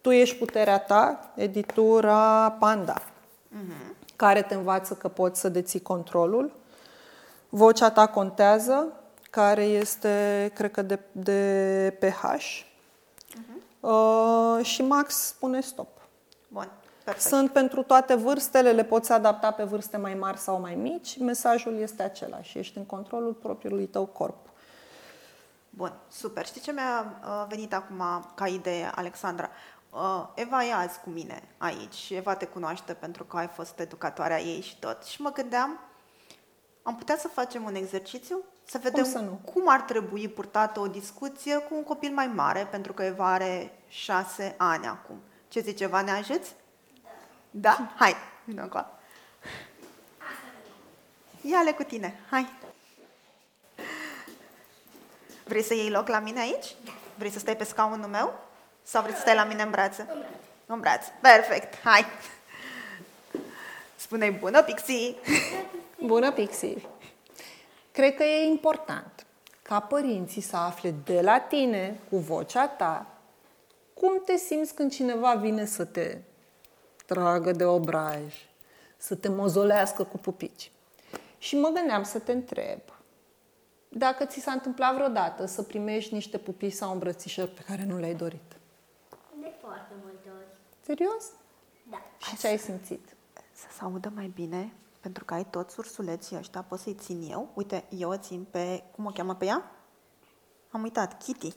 Tu 0.00 0.10
ești 0.10 0.36
puterea 0.36 0.78
ta, 0.78 1.32
editura 1.34 2.50
Panda. 2.50 3.02
Uh-huh. 3.02 3.94
care 4.16 4.42
te 4.42 4.54
învață 4.54 4.94
că 4.94 5.08
poți 5.08 5.40
să 5.40 5.48
deții 5.48 5.80
controlul. 5.80 6.52
Vocea 7.48 7.90
ta 7.90 8.06
contează, 8.06 8.92
care 9.30 9.62
este, 9.64 10.50
cred 10.54 10.70
că, 10.70 10.82
de, 10.82 10.98
de 11.12 11.96
pH. 12.00 12.22
Uh-huh. 12.32 13.56
Uh, 13.80 14.64
și 14.64 14.82
Max 14.82 15.14
spune 15.14 15.60
stop. 15.60 15.88
Bun. 16.56 16.70
Perfect. 17.04 17.26
Sunt 17.26 17.52
pentru 17.52 17.82
toate 17.82 18.14
vârstele, 18.14 18.72
le 18.72 18.84
poți 18.84 19.12
adapta 19.12 19.50
pe 19.50 19.62
vârste 19.62 19.96
mai 19.96 20.14
mari 20.14 20.38
sau 20.38 20.60
mai 20.60 20.74
mici. 20.74 21.18
Mesajul 21.18 21.78
este 21.78 22.02
același. 22.02 22.58
Ești 22.58 22.78
în 22.78 22.84
controlul 22.84 23.32
propriului 23.32 23.86
tău 23.86 24.06
corp. 24.06 24.48
Bun, 25.70 25.92
super. 26.08 26.46
Știi 26.46 26.60
ce 26.60 26.72
mi-a 26.72 27.20
uh, 27.22 27.44
venit 27.48 27.74
acum 27.74 28.02
ca 28.34 28.46
idee, 28.46 28.90
Alexandra? 28.94 29.50
Uh, 29.90 30.26
Eva 30.34 30.64
e 30.64 30.72
azi 30.72 31.00
cu 31.00 31.10
mine 31.10 31.42
aici 31.58 32.10
Eva 32.10 32.34
te 32.34 32.44
cunoaște 32.44 32.92
pentru 32.92 33.24
că 33.24 33.36
ai 33.36 33.48
fost 33.48 33.78
educatoarea 33.78 34.40
ei 34.40 34.60
și 34.60 34.78
tot. 34.78 35.02
Și 35.04 35.22
mă 35.22 35.32
gândeam, 35.32 35.80
am 36.82 36.96
putea 36.96 37.16
să 37.16 37.28
facem 37.28 37.64
un 37.64 37.74
exercițiu? 37.74 38.42
Să 38.64 38.78
vedem 38.82 39.02
cum, 39.02 39.12
să 39.12 39.18
nu? 39.18 39.40
cum 39.52 39.62
ar 39.66 39.80
trebui 39.80 40.28
purtată 40.28 40.80
o 40.80 40.86
discuție 40.86 41.56
cu 41.56 41.74
un 41.74 41.82
copil 41.82 42.12
mai 42.12 42.26
mare, 42.26 42.68
pentru 42.70 42.92
că 42.92 43.02
Eva 43.02 43.32
are 43.32 43.78
șase 43.88 44.54
ani 44.58 44.86
acum. 44.86 45.20
Ce 45.56 45.62
zice 45.62 45.84
Eva, 45.84 46.02
ne 46.02 46.10
ajuți? 46.10 46.54
Da? 47.50 47.92
Hai, 47.96 48.14
vină 48.44 48.62
acolo. 48.62 48.86
Ia-le 51.40 51.72
cu 51.72 51.82
tine, 51.82 52.20
hai. 52.30 52.48
Vrei 55.44 55.62
să 55.62 55.74
iei 55.74 55.90
loc 55.90 56.08
la 56.08 56.18
mine 56.18 56.40
aici? 56.40 56.74
Vrei 57.14 57.30
să 57.30 57.38
stai 57.38 57.56
pe 57.56 57.64
scaunul 57.64 58.08
meu? 58.08 58.38
Sau 58.82 59.02
vrei 59.02 59.14
să 59.14 59.20
stai 59.20 59.34
la 59.34 59.44
mine 59.44 59.62
în 59.62 59.70
brațe? 59.70 60.02
În 60.02 60.18
brațe. 60.18 60.32
În 60.66 60.80
brațe. 60.80 61.12
Perfect. 61.20 61.80
Hai. 61.82 62.04
Spune 63.96 64.30
bună, 64.30 64.62
Pixie. 64.62 65.14
Bună, 66.06 66.32
Pixie. 66.32 66.82
Cred 67.92 68.14
că 68.14 68.22
e 68.22 68.44
important 68.44 69.26
ca 69.62 69.80
părinții 69.80 70.42
să 70.42 70.56
afle 70.56 70.94
de 71.04 71.20
la 71.20 71.38
tine, 71.38 72.00
cu 72.10 72.16
vocea 72.16 72.68
ta, 72.68 73.06
cum 74.00 74.22
te 74.24 74.36
simți 74.36 74.74
când 74.74 74.90
cineva 74.92 75.34
vine 75.34 75.64
să 75.64 75.84
te 75.84 76.18
tragă 77.06 77.52
de 77.52 77.64
obraj, 77.64 78.34
să 78.96 79.14
te 79.14 79.28
mozolească 79.28 80.04
cu 80.04 80.18
pupici. 80.18 80.70
Și 81.38 81.56
mă 81.56 81.68
gândeam 81.68 82.02
să 82.02 82.18
te 82.18 82.32
întreb 82.32 82.80
dacă 83.88 84.24
ți 84.24 84.40
s-a 84.40 84.52
întâmplat 84.52 84.94
vreodată 84.94 85.46
să 85.46 85.62
primești 85.62 86.14
niște 86.14 86.38
pupici 86.38 86.72
sau 86.72 86.92
îmbrățișări 86.92 87.50
pe 87.50 87.62
care 87.66 87.84
nu 87.84 87.98
le-ai 87.98 88.14
dorit. 88.14 88.56
De 89.40 89.52
foarte 89.60 89.92
multe 90.02 90.28
ori. 90.36 90.46
Serios? 90.84 91.24
Da. 91.90 92.02
Și 92.18 92.36
ce 92.36 92.46
ai 92.46 92.58
simțit? 92.58 93.16
Să 93.52 93.66
se 93.76 93.82
audă 93.82 94.12
mai 94.14 94.32
bine, 94.34 94.72
pentru 95.00 95.24
că 95.24 95.34
ai 95.34 95.44
toți 95.44 95.78
ursuleții 95.78 96.36
ăștia, 96.36 96.62
pot 96.62 96.78
să-i 96.78 96.94
țin 96.94 97.28
eu. 97.30 97.48
Uite, 97.54 97.84
eu 97.88 98.10
o 98.10 98.16
țin 98.16 98.46
pe, 98.50 98.82
cum 98.94 99.06
o 99.06 99.10
cheamă 99.10 99.34
pe 99.34 99.44
ea? 99.44 99.70
Am 100.70 100.82
uitat, 100.82 101.22
Kitty. 101.22 101.52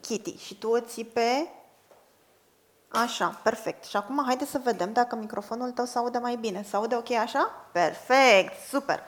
Kitty. 0.00 0.36
Și 0.36 0.58
tu 0.58 0.68
o 0.68 0.80
ții 0.80 1.04
pe 1.04 1.48
Așa, 2.88 3.40
perfect. 3.42 3.84
Și 3.84 3.96
acum 3.96 4.22
haide 4.26 4.44
să 4.44 4.60
vedem 4.64 4.92
dacă 4.92 5.16
microfonul 5.16 5.70
tău 5.70 5.84
se 5.84 5.98
aude 5.98 6.18
mai 6.18 6.36
bine. 6.36 6.64
Se 6.68 6.76
aude 6.76 6.96
ok 6.96 7.10
așa? 7.10 7.68
Perfect, 7.72 8.68
super. 8.68 9.02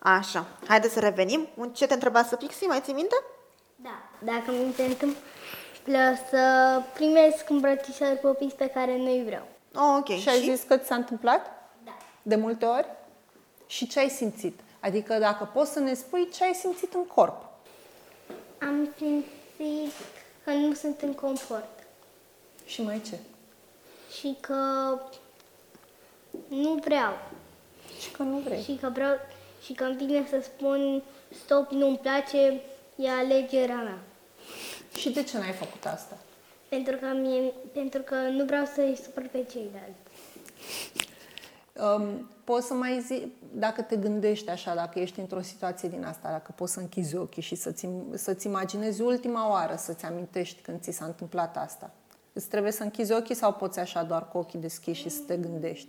Așa, 0.00 0.46
haide 0.68 0.88
să 0.88 1.00
revenim. 1.00 1.48
Ce 1.72 1.86
te 1.86 1.94
întreba 1.94 2.22
să 2.22 2.36
fixi, 2.36 2.64
mai 2.64 2.80
ții 2.80 2.92
minte? 2.92 3.14
Da, 3.76 4.02
dacă 4.18 4.50
mi 4.50 4.72
se 4.72 4.82
întâmplă 4.82 5.18
să 6.30 6.82
primesc 6.94 7.48
îmbrățișări 7.48 8.18
popis 8.18 8.52
pe 8.52 8.66
care 8.66 8.96
nu-i 8.96 9.24
vreau. 9.24 9.46
Oh, 9.74 9.96
ok. 9.98 10.18
Și 10.18 10.28
ai 10.28 10.40
zis 10.40 10.62
că 10.62 10.76
ți 10.76 10.86
s-a 10.86 10.94
întâmplat? 10.94 11.46
Da. 11.84 11.96
De 12.22 12.36
multe 12.36 12.64
ori? 12.64 12.86
Și 13.66 13.86
ce 13.86 13.98
ai 13.98 14.08
simțit? 14.08 14.60
Adică 14.80 15.18
dacă 15.18 15.50
poți 15.52 15.72
să 15.72 15.78
ne 15.78 15.94
spui 15.94 16.28
ce 16.30 16.44
ai 16.44 16.54
simțit 16.54 16.94
în 16.94 17.06
corp. 17.06 17.42
Am 18.60 18.88
simțit 18.96 19.92
că 20.44 20.50
nu 20.50 20.74
sunt 20.74 21.00
în 21.00 21.14
confort. 21.14 21.79
Și 22.70 22.82
mai 22.82 23.00
ce? 23.00 23.18
Și 24.18 24.36
că 24.40 24.54
nu 26.48 26.74
vreau. 26.74 27.12
Și 28.00 28.10
că 28.10 28.22
nu 28.22 28.36
vrei. 28.38 28.62
Și 28.62 28.78
că 28.80 28.88
vreau 28.92 29.14
și 29.64 29.72
că 29.72 29.84
îmi 29.84 29.96
vine 29.96 30.26
să 30.28 30.40
spun 30.42 31.02
stop, 31.44 31.70
nu-mi 31.70 31.98
place, 31.98 32.60
e 32.96 33.10
alegerea 33.10 33.82
mea. 33.82 33.98
Și 34.96 35.10
de 35.10 35.22
ce 35.22 35.38
n-ai 35.38 35.52
făcut 35.52 35.84
asta? 35.84 36.16
Pentru 36.68 36.96
că, 36.96 37.06
mie, 37.06 37.52
pentru 37.72 38.02
că 38.02 38.14
nu 38.14 38.44
vreau 38.44 38.64
să-i 38.64 38.98
supăr 39.04 39.28
pe 39.32 39.46
ceilalți. 39.50 40.00
Um, 41.72 42.30
poți 42.44 42.66
să 42.66 42.74
mai 42.74 43.00
zi, 43.00 43.32
dacă 43.52 43.82
te 43.82 43.96
gândești 43.96 44.50
așa, 44.50 44.74
dacă 44.74 44.98
ești 44.98 45.20
într-o 45.20 45.40
situație 45.40 45.88
din 45.88 46.04
asta, 46.04 46.30
dacă 46.30 46.52
poți 46.56 46.72
să 46.72 46.80
închizi 46.80 47.16
ochii 47.16 47.42
și 47.42 47.54
să-ți, 47.54 47.88
să-ți 48.14 48.46
imaginezi 48.46 49.02
ultima 49.02 49.50
oară, 49.50 49.74
să-ți 49.76 50.04
amintești 50.04 50.62
când 50.62 50.80
ți 50.80 50.90
s-a 50.90 51.04
întâmplat 51.04 51.56
asta. 51.56 51.90
Îți 52.32 52.48
trebuie 52.48 52.72
să 52.72 52.82
închizi 52.82 53.12
ochii 53.12 53.34
sau 53.34 53.52
poți 53.52 53.78
așa 53.78 54.02
doar 54.02 54.28
cu 54.28 54.38
ochii 54.38 54.58
deschiși 54.58 55.00
și 55.00 55.08
să 55.08 55.22
te 55.26 55.36
gândești? 55.36 55.88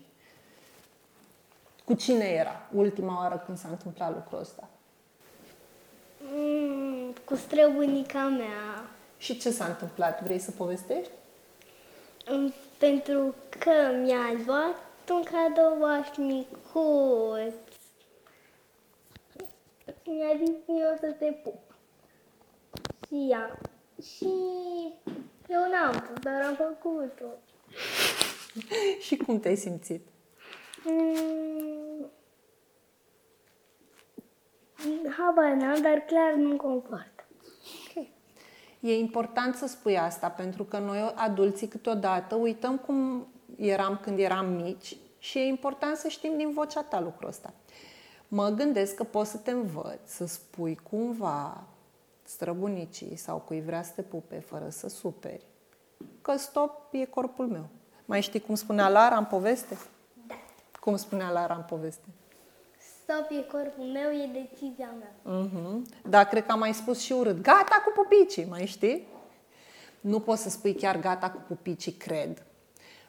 Cu 1.86 1.94
cine 1.94 2.26
era 2.26 2.70
ultima 2.74 3.18
oară 3.18 3.44
când 3.46 3.58
s-a 3.58 3.68
întâmplat 3.70 4.14
lucrul 4.14 4.40
ăsta? 4.40 4.70
Mm, 6.34 7.14
cu 7.26 7.36
străbunica 7.36 8.28
mea. 8.28 8.90
Și 9.18 9.38
ce 9.38 9.52
s-a 9.52 9.66
întâmplat? 9.66 10.24
Vrei 10.24 10.40
să 10.40 10.52
povestești? 10.52 11.12
Mm, 12.30 12.54
pentru 12.78 13.36
că 13.60 13.72
mi-a 14.04 14.44
luat 14.46 14.76
un 15.10 15.24
cadouaș 15.24 16.08
micuț. 16.18 17.54
Mi-a 20.06 20.36
zis 20.38 20.56
eu 20.68 20.98
să 21.00 21.16
te 21.20 21.26
pup. 21.44 21.76
Și 23.08 23.28
ea. 23.30 23.60
Și 24.02 24.34
eu 25.52 25.62
n-am 25.72 25.92
pus, 25.92 26.24
dar 26.24 26.42
am 26.42 26.56
făcut-o. 26.56 27.26
și 29.06 29.18
cum 29.18 29.40
te-ai 29.40 29.56
simțit? 29.56 30.08
Mm, 30.84 32.10
habar 35.18 35.52
n-am, 35.52 35.82
dar 35.82 36.00
clar 36.06 36.34
nu 36.34 36.56
confort. 36.56 37.26
Okay. 37.90 38.14
E 38.80 38.98
important 38.98 39.56
să 39.56 39.68
spui 39.68 39.98
asta, 39.98 40.30
pentru 40.30 40.64
că 40.64 40.78
noi, 40.78 41.14
adulții, 41.16 41.68
câteodată 41.68 42.36
uităm 42.36 42.78
cum 42.78 43.28
eram 43.58 44.00
când 44.02 44.20
eram 44.20 44.54
mici 44.54 44.96
și 45.20 45.38
e 45.38 45.42
important 45.42 45.98
să 45.98 46.08
știm 46.08 46.38
din 46.38 46.54
vocea 46.54 46.84
ta 46.84 47.00
lucrul 47.00 47.30
ăsta. 47.30 47.54
Mă 48.28 48.50
gândesc 48.50 48.96
că 48.96 49.04
poți 49.04 49.32
să 49.32 49.38
te 49.38 49.52
învăț 49.52 50.00
să 50.06 50.26
spui 50.26 50.80
cumva 50.90 51.64
străbunicii 52.34 53.16
sau 53.16 53.38
cui 53.38 53.62
vrea 53.62 53.84
să 53.84 53.92
te 53.96 54.02
pupe 54.02 54.40
fără 54.40 54.70
să 54.70 54.90
superi, 54.90 55.46
că 56.22 56.38
stop 56.38 56.72
e 56.92 57.06
corpul 57.06 57.48
meu. 57.48 57.68
Mai 58.06 58.22
știi 58.22 58.40
cum 58.40 58.56
spunea 58.56 58.90
Lara 58.90 59.18
în 59.18 59.26
poveste? 59.26 59.78
Da. 60.28 60.36
Cum 60.80 60.96
spunea 60.96 61.30
Lara 61.30 61.56
în 61.56 61.62
poveste? 61.62 62.06
Stop 63.04 63.28
e 63.30 63.42
corpul 63.52 63.84
meu, 63.84 64.10
e 64.12 64.30
decizia 64.34 64.90
mea. 65.00 65.42
Uh-huh. 65.42 66.02
Da, 66.10 66.24
cred 66.24 66.46
că 66.46 66.52
am 66.52 66.60
mai 66.60 66.74
spus 66.74 67.00
și 67.00 67.12
urât. 67.12 67.42
Gata 67.42 67.84
cu 67.86 67.92
pupicii, 67.96 68.46
mai 68.46 68.66
știi? 68.66 69.08
Nu 70.02 70.20
poți 70.20 70.42
să 70.42 70.50
spui 70.50 70.74
chiar 70.74 71.00
gata 71.00 71.30
cu 71.30 71.42
pupicii, 71.48 71.92
cred. 71.92 72.46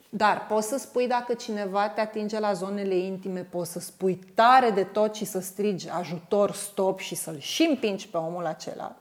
Dar 0.09 0.47
poți 0.47 0.69
să 0.69 0.79
spui 0.79 1.07
dacă 1.07 1.35
cineva 1.35 1.89
te 1.89 2.01
atinge 2.01 2.39
la 2.39 2.53
zonele 2.53 2.95
intime, 2.95 3.41
poți 3.41 3.73
să 3.73 3.81
spui 3.81 4.15
tare 4.35 4.71
de 4.71 4.85
tot 4.85 5.15
și 5.15 5.25
să 5.25 5.41
strigi 5.41 5.89
ajutor, 5.89 6.53
stop 6.53 6.99
și 6.99 7.15
să-l 7.15 7.39
și 7.39 7.63
împingi 7.63 8.09
pe 8.09 8.17
omul 8.17 8.47
acela. 8.47 8.97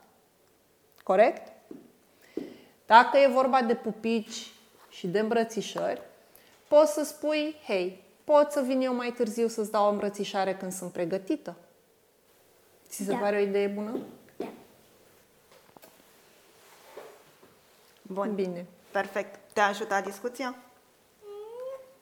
Corect? 1.02 1.52
Dacă 2.86 3.18
e 3.18 3.26
vorba 3.26 3.62
de 3.62 3.74
pupici 3.74 4.52
și 4.88 5.06
de 5.06 5.18
îmbrățișări, 5.18 6.02
poți 6.68 6.92
să 6.92 7.04
spui, 7.04 7.56
hei, 7.66 8.04
pot 8.24 8.50
să 8.50 8.60
vin 8.60 8.80
eu 8.80 8.94
mai 8.94 9.12
târziu 9.12 9.48
să-ți 9.48 9.70
dau 9.70 9.86
o 9.86 9.90
îmbrățișare 9.90 10.56
când 10.56 10.72
sunt 10.72 10.92
pregătită? 10.92 11.56
Ți 12.88 13.04
se 13.04 13.12
da. 13.12 13.18
pare 13.18 13.36
o 13.36 13.40
idee 13.40 13.66
bună? 13.66 13.98
Da. 14.36 14.48
Bun. 18.02 18.34
Bine. 18.34 18.66
Perfect. 18.90 19.40
Te-a 19.52 19.66
ajutat 19.66 20.04
discuția? 20.04 20.54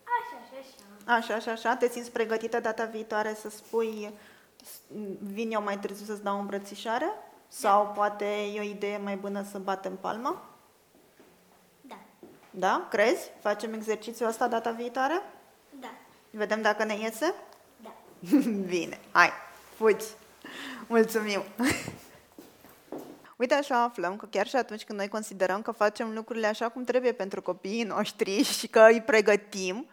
Așa, 0.05 0.37
așa, 0.43 0.57
așa. 0.61 1.17
Așa, 1.17 1.35
așa, 1.35 1.51
așa. 1.51 1.77
Te 1.77 1.89
simți 1.89 2.11
pregătită 2.11 2.61
data 2.61 2.85
viitoare 2.85 3.35
să 3.35 3.51
spui 3.51 4.13
vin 5.19 5.51
eu 5.51 5.63
mai 5.63 5.79
târziu 5.79 6.05
să-ți 6.05 6.23
dau 6.23 6.37
o 6.37 6.41
îmbrățișare? 6.41 7.07
Sau 7.53 7.85
da. 7.85 7.91
poate 7.91 8.45
e 8.55 8.61
o 8.61 8.63
idee 8.63 8.97
mai 8.97 9.17
bună 9.17 9.45
să 9.51 9.59
batem 9.59 9.97
palma? 10.01 10.43
Da. 11.81 11.99
Da? 12.51 12.87
Crezi? 12.91 13.31
Facem 13.41 13.73
exercițiul 13.73 14.29
ăsta 14.29 14.49
data 14.49 14.71
viitoare? 14.71 15.23
Da. 15.81 15.91
Vedem 16.31 16.63
dacă 16.63 16.85
ne 16.85 16.95
iese? 16.95 17.35
Da. 17.83 17.91
Bine, 18.69 19.01
hai, 19.13 19.31
fugi. 19.75 20.07
Mulțumim. 20.87 21.43
Uite, 23.37 23.55
așa 23.55 23.83
aflăm 23.83 24.17
că 24.17 24.27
chiar 24.31 24.47
și 24.47 24.57
atunci 24.57 24.85
când 24.85 24.99
noi 24.99 25.09
considerăm 25.09 25.63
că 25.63 25.71
facem 25.71 26.15
lucrurile 26.15 26.47
așa 26.47 26.69
cum 26.69 26.85
trebuie 26.85 27.13
pentru 27.13 27.43
copiii 27.43 27.83
noștri 27.83 28.43
și 28.43 28.67
că 28.67 28.87
îi 28.91 29.03
pregătim, 29.03 29.87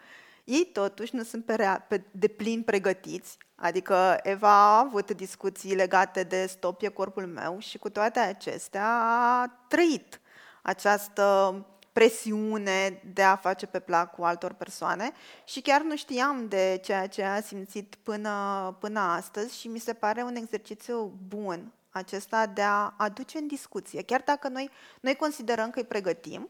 ei 0.48 0.70
totuși 0.72 1.14
nu 1.14 1.22
sunt 1.22 1.44
pe, 1.44 1.54
rea, 1.54 1.84
pe 1.88 2.04
deplin 2.10 2.62
pregătiți. 2.62 3.38
Adică 3.54 4.18
Eva 4.22 4.48
a 4.48 4.78
avut 4.78 5.10
discuții 5.10 5.74
legate 5.74 6.22
de 6.22 6.46
stop 6.46 6.82
e 6.82 6.88
corpul 6.88 7.26
meu 7.26 7.58
și 7.58 7.78
cu 7.78 7.90
toate 7.90 8.18
acestea 8.18 8.86
a 9.02 9.46
trăit 9.68 10.20
această 10.62 11.54
presiune 11.92 13.02
de 13.12 13.22
a 13.22 13.36
face 13.36 13.66
pe 13.66 13.78
plac 13.78 14.14
cu 14.14 14.24
altor 14.24 14.52
persoane 14.52 15.12
și 15.44 15.60
chiar 15.60 15.80
nu 15.80 15.96
știam 15.96 16.48
de 16.48 16.80
ceea 16.84 17.06
ce 17.06 17.22
a 17.22 17.40
simțit 17.40 17.94
până, 18.02 18.76
până 18.80 19.00
astăzi 19.00 19.58
și 19.58 19.68
mi 19.68 19.78
se 19.78 19.92
pare 19.92 20.22
un 20.22 20.36
exercițiu 20.36 21.18
bun 21.28 21.72
acesta 21.90 22.46
de 22.46 22.62
a 22.62 22.94
aduce 22.96 23.38
în 23.38 23.46
discuție. 23.46 24.02
Chiar 24.02 24.22
dacă 24.24 24.48
noi, 24.48 24.70
noi 25.00 25.14
considerăm 25.14 25.70
că 25.70 25.78
îi 25.78 25.84
pregătim, 25.84 26.48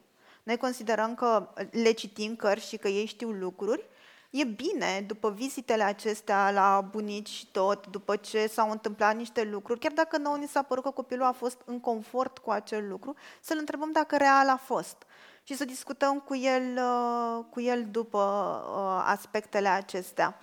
noi 0.48 0.56
considerăm 0.56 1.14
că 1.14 1.48
le 1.70 1.90
citim 1.90 2.36
cărți 2.36 2.68
și 2.68 2.76
că 2.76 2.88
ei 2.88 3.06
știu 3.06 3.30
lucruri, 3.30 3.86
e 4.30 4.44
bine, 4.44 5.04
după 5.06 5.30
vizitele 5.30 5.82
acestea 5.82 6.50
la 6.50 6.88
bunici 6.90 7.28
și 7.28 7.46
tot, 7.46 7.86
după 7.86 8.16
ce 8.16 8.46
s-au 8.46 8.70
întâmplat 8.70 9.16
niște 9.16 9.42
lucruri, 9.42 9.80
chiar 9.80 9.92
dacă 9.92 10.18
nouă 10.18 10.36
ni 10.36 10.46
s-a 10.46 10.62
părut 10.62 10.84
că 10.84 10.90
copilul 10.90 11.26
a 11.26 11.32
fost 11.32 11.60
în 11.64 11.80
confort 11.80 12.38
cu 12.38 12.50
acel 12.50 12.88
lucru, 12.88 13.14
să-l 13.40 13.56
întrebăm 13.58 13.92
dacă 13.92 14.16
real 14.16 14.48
a 14.48 14.56
fost 14.56 15.06
și 15.42 15.56
să 15.56 15.64
discutăm 15.64 16.20
cu 16.20 16.36
el, 16.36 16.76
uh, 16.76 17.44
cu 17.50 17.60
el 17.60 17.86
după 17.90 18.18
uh, 18.18 19.02
aspectele 19.06 19.68
acestea. 19.68 20.40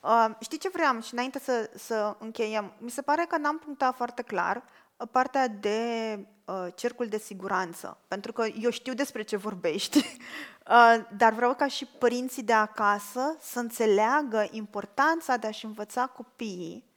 Uh, 0.00 0.28
știi 0.40 0.58
ce 0.58 0.68
vreau 0.68 1.00
și 1.00 1.12
înainte 1.12 1.38
să, 1.38 1.70
să 1.74 2.16
încheiem? 2.18 2.72
Mi 2.78 2.90
se 2.90 3.02
pare 3.02 3.24
că 3.28 3.36
n-am 3.36 3.58
punctat 3.58 3.96
foarte 3.96 4.22
clar 4.22 4.62
partea 5.10 5.48
de 5.48 6.18
uh, 6.52 6.72
cercul 6.74 7.06
de 7.06 7.18
siguranță, 7.18 7.98
pentru 8.08 8.32
că 8.32 8.46
eu 8.60 8.70
știu 8.70 8.94
despre 8.94 9.22
ce 9.22 9.36
vorbești, 9.36 9.98
uh, 10.68 11.04
dar 11.16 11.32
vreau 11.32 11.54
ca 11.54 11.66
și 11.68 11.84
părinții 11.98 12.42
de 12.42 12.52
acasă 12.52 13.36
să 13.40 13.58
înțeleagă 13.58 14.48
importanța 14.50 15.36
de 15.36 15.46
a-și 15.46 15.64
învăța 15.64 16.06
copiii 16.06 16.90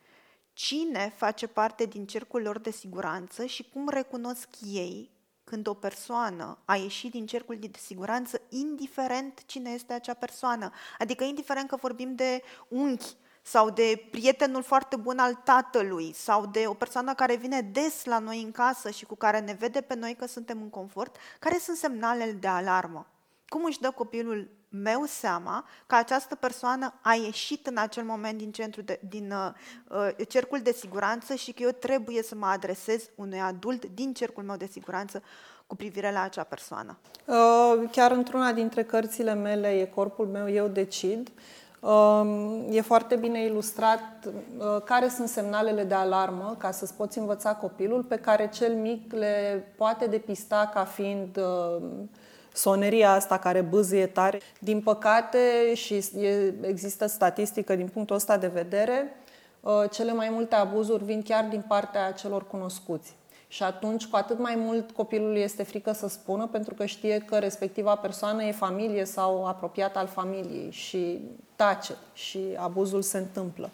cine 0.54 1.14
face 1.16 1.48
parte 1.48 1.86
din 1.86 2.06
cercul 2.06 2.42
lor 2.42 2.60
de 2.60 2.72
siguranță 2.72 3.46
și 3.46 3.70
cum 3.74 3.90
recunosc 3.90 4.50
ei 4.62 5.10
când 5.44 5.68
o 5.68 5.74
persoană 5.74 6.58
a 6.66 6.76
ieșit 6.76 7.12
din 7.12 7.26
cercul 7.26 7.58
de 7.60 7.70
siguranță, 7.80 8.42
indiferent 8.50 9.44
cine 9.46 9.70
este 9.70 9.94
acea 9.94 10.14
persoană. 10.14 10.72
Adică 11.00 11.24
indiferent 11.24 11.68
că 11.68 11.76
vorbim 11.76 12.16
de 12.16 12.42
unchi 12.68 13.16
sau 13.48 13.70
de 13.70 14.08
prietenul 14.12 14.64
foarte 14.64 14.96
bun 14.96 15.20
al 15.20 15.34
tatălui 15.34 16.14
sau 16.14 16.46
de 16.46 16.64
o 16.68 16.74
persoană 16.74 17.14
care 17.14 17.36
vine 17.36 17.62
des 17.62 18.06
la 18.06 18.20
noi 18.20 18.42
în 18.42 18.52
casă 18.52 18.90
și 18.90 19.06
cu 19.06 19.16
care 19.16 19.40
ne 19.40 19.56
vede 19.60 19.82
pe 19.82 19.96
noi 19.96 20.16
că 20.20 20.28
suntem 20.28 20.62
în 20.62 20.70
confort, 20.70 21.16
care 21.40 21.58
sunt 21.58 21.78
semnalele 21.78 22.32
de 22.32 22.48
alarmă? 22.48 23.08
Cum 23.48 23.64
își 23.64 23.80
dă 23.80 23.92
copilul 23.92 24.50
meu 24.70 25.04
seama 25.08 25.66
că 25.88 25.96
această 25.96 26.36
persoană 26.36 26.94
a 27.02 27.14
ieșit 27.14 27.68
în 27.68 27.78
acel 27.78 28.04
moment 28.04 28.38
din, 28.38 28.52
centru 28.52 28.82
de, 28.82 29.00
din 29.10 29.32
uh, 29.32 29.52
uh, 30.18 30.28
cercul 30.28 30.60
de 30.60 30.72
siguranță 30.72 31.36
și 31.36 31.52
că 31.52 31.64
eu 31.64 31.72
trebuie 31.72 32.24
să 32.24 32.36
mă 32.36 32.46
adresez 32.46 33.10
unui 33.16 33.40
adult 33.40 33.86
din 33.86 34.14
cercul 34.14 34.44
meu 34.44 34.56
de 34.56 34.70
siguranță 34.72 35.24
cu 35.68 35.76
privire 35.76 36.12
la 36.12 36.22
acea 36.22 36.44
persoană. 36.44 36.98
Uh, 37.26 37.90
chiar 37.92 38.12
într-una 38.12 38.52
dintre 38.52 38.84
cărțile 38.84 39.34
mele, 39.34 39.80
E 39.80 39.86
corpul 39.86 40.28
meu, 40.28 40.50
eu 40.50 40.68
decid, 40.68 41.30
um, 41.30 41.34
E 42.70 42.82
foarte 42.82 43.16
bine 43.16 43.44
ilustrat 43.44 44.02
uh, 44.26 44.82
care 44.84 45.08
sunt 45.08 45.28
semnalele 45.28 45.84
de 45.84 45.94
alarmă 45.94 46.56
ca 46.58 46.72
să-ți 46.72 46.94
poți 46.94 47.18
învăța 47.18 47.56
copilul 47.56 48.04
pe 48.04 48.16
care 48.16 48.50
cel 48.54 48.74
mic 48.74 49.14
le 49.14 49.68
poate 49.78 50.06
depista 50.06 50.72
ca 50.74 50.84
fiind 50.84 51.38
uh, 51.38 51.84
soneria 52.54 53.12
asta 53.12 53.38
care 53.38 53.62
bâzâie 53.62 54.08
tare. 54.08 54.40
Din 54.60 54.82
păcate, 54.82 55.74
și 55.74 56.04
există 56.62 57.06
statistică 57.06 57.76
din 57.76 57.88
punctul 57.88 58.16
ăsta 58.16 58.38
de 58.38 58.48
vedere, 58.48 59.16
uh, 59.62 59.72
cele 59.92 60.14
mai 60.14 60.30
multe 60.32 60.56
abuzuri 60.56 61.04
vin 61.04 61.22
chiar 61.22 61.46
din 61.50 61.64
partea 61.68 62.12
celor 62.12 62.48
cunoscuți. 62.48 63.16
Și 63.48 63.64
atunci, 63.64 64.06
cu 64.06 64.16
atât 64.16 64.40
mai 64.40 64.56
mult, 64.56 64.92
copilul 64.92 65.36
este 65.36 65.64
frică 65.64 65.92
să 65.92 66.08
spună, 66.08 66.48
pentru 66.48 66.74
că 66.74 66.86
știe 66.86 67.18
că 67.18 67.38
respectiva 67.38 67.96
persoană 67.96 68.44
e 68.44 68.52
familie 68.52 69.06
sau 69.06 69.46
apropiat 69.46 69.98
al 69.98 70.08
familiei 70.08 70.72
și 70.72 71.20
tace 71.56 71.96
și 72.14 72.40
abuzul 72.58 73.02
se 73.02 73.18
întâmplă. 73.18 73.70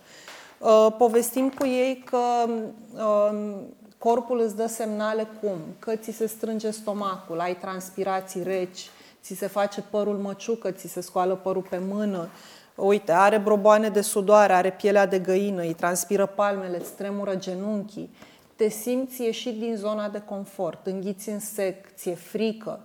Uh, 0.58 0.88
povestim 0.98 1.50
cu 1.50 1.66
ei 1.66 2.04
că 2.06 2.50
uh, 2.94 3.56
Corpul 4.02 4.40
îți 4.40 4.56
dă 4.56 4.68
semnale 4.68 5.28
cum? 5.42 5.58
Că 5.80 5.96
ți 5.96 6.12
se 6.12 6.26
strânge 6.26 6.72
stomacul, 6.72 7.40
ai 7.40 7.56
transpirații 7.56 8.44
reci, 8.44 8.90
ți 9.22 9.34
se 9.34 9.48
face 9.48 9.82
părul 9.82 10.18
măciucă, 10.18 10.72
ți 10.72 10.88
se 10.88 11.02
scoală 11.02 11.36
părul 11.36 11.66
pe 11.70 11.78
mână, 11.88 12.30
uite, 12.76 13.12
are 13.12 13.38
broboane 13.38 13.90
de 13.90 14.02
sudoare, 14.02 14.54
are 14.54 14.72
pielea 14.72 15.06
de 15.06 15.20
găină, 15.20 15.62
îi 15.62 15.74
transpiră 15.74 16.26
palmele, 16.26 16.80
îți 16.80 16.92
tremură 16.92 17.36
genunchii, 17.36 18.16
te 18.56 18.70
simți 18.70 19.24
ieșit 19.24 19.60
din 19.60 19.76
zona 19.76 20.10
de 20.10 20.22
confort, 20.26 20.86
înghiți 20.88 21.30
în 21.30 21.40
sec, 21.40 21.96
ți-e 21.96 22.16
frică. 22.16 22.80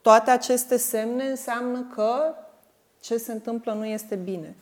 Toate 0.00 0.30
aceste 0.30 0.76
semne 0.76 1.24
înseamnă 1.24 1.86
că 1.94 2.34
ce 3.02 3.16
se 3.16 3.32
întâmplă 3.32 3.72
nu 3.72 3.86
este 3.86 4.14
bine. 4.14 4.54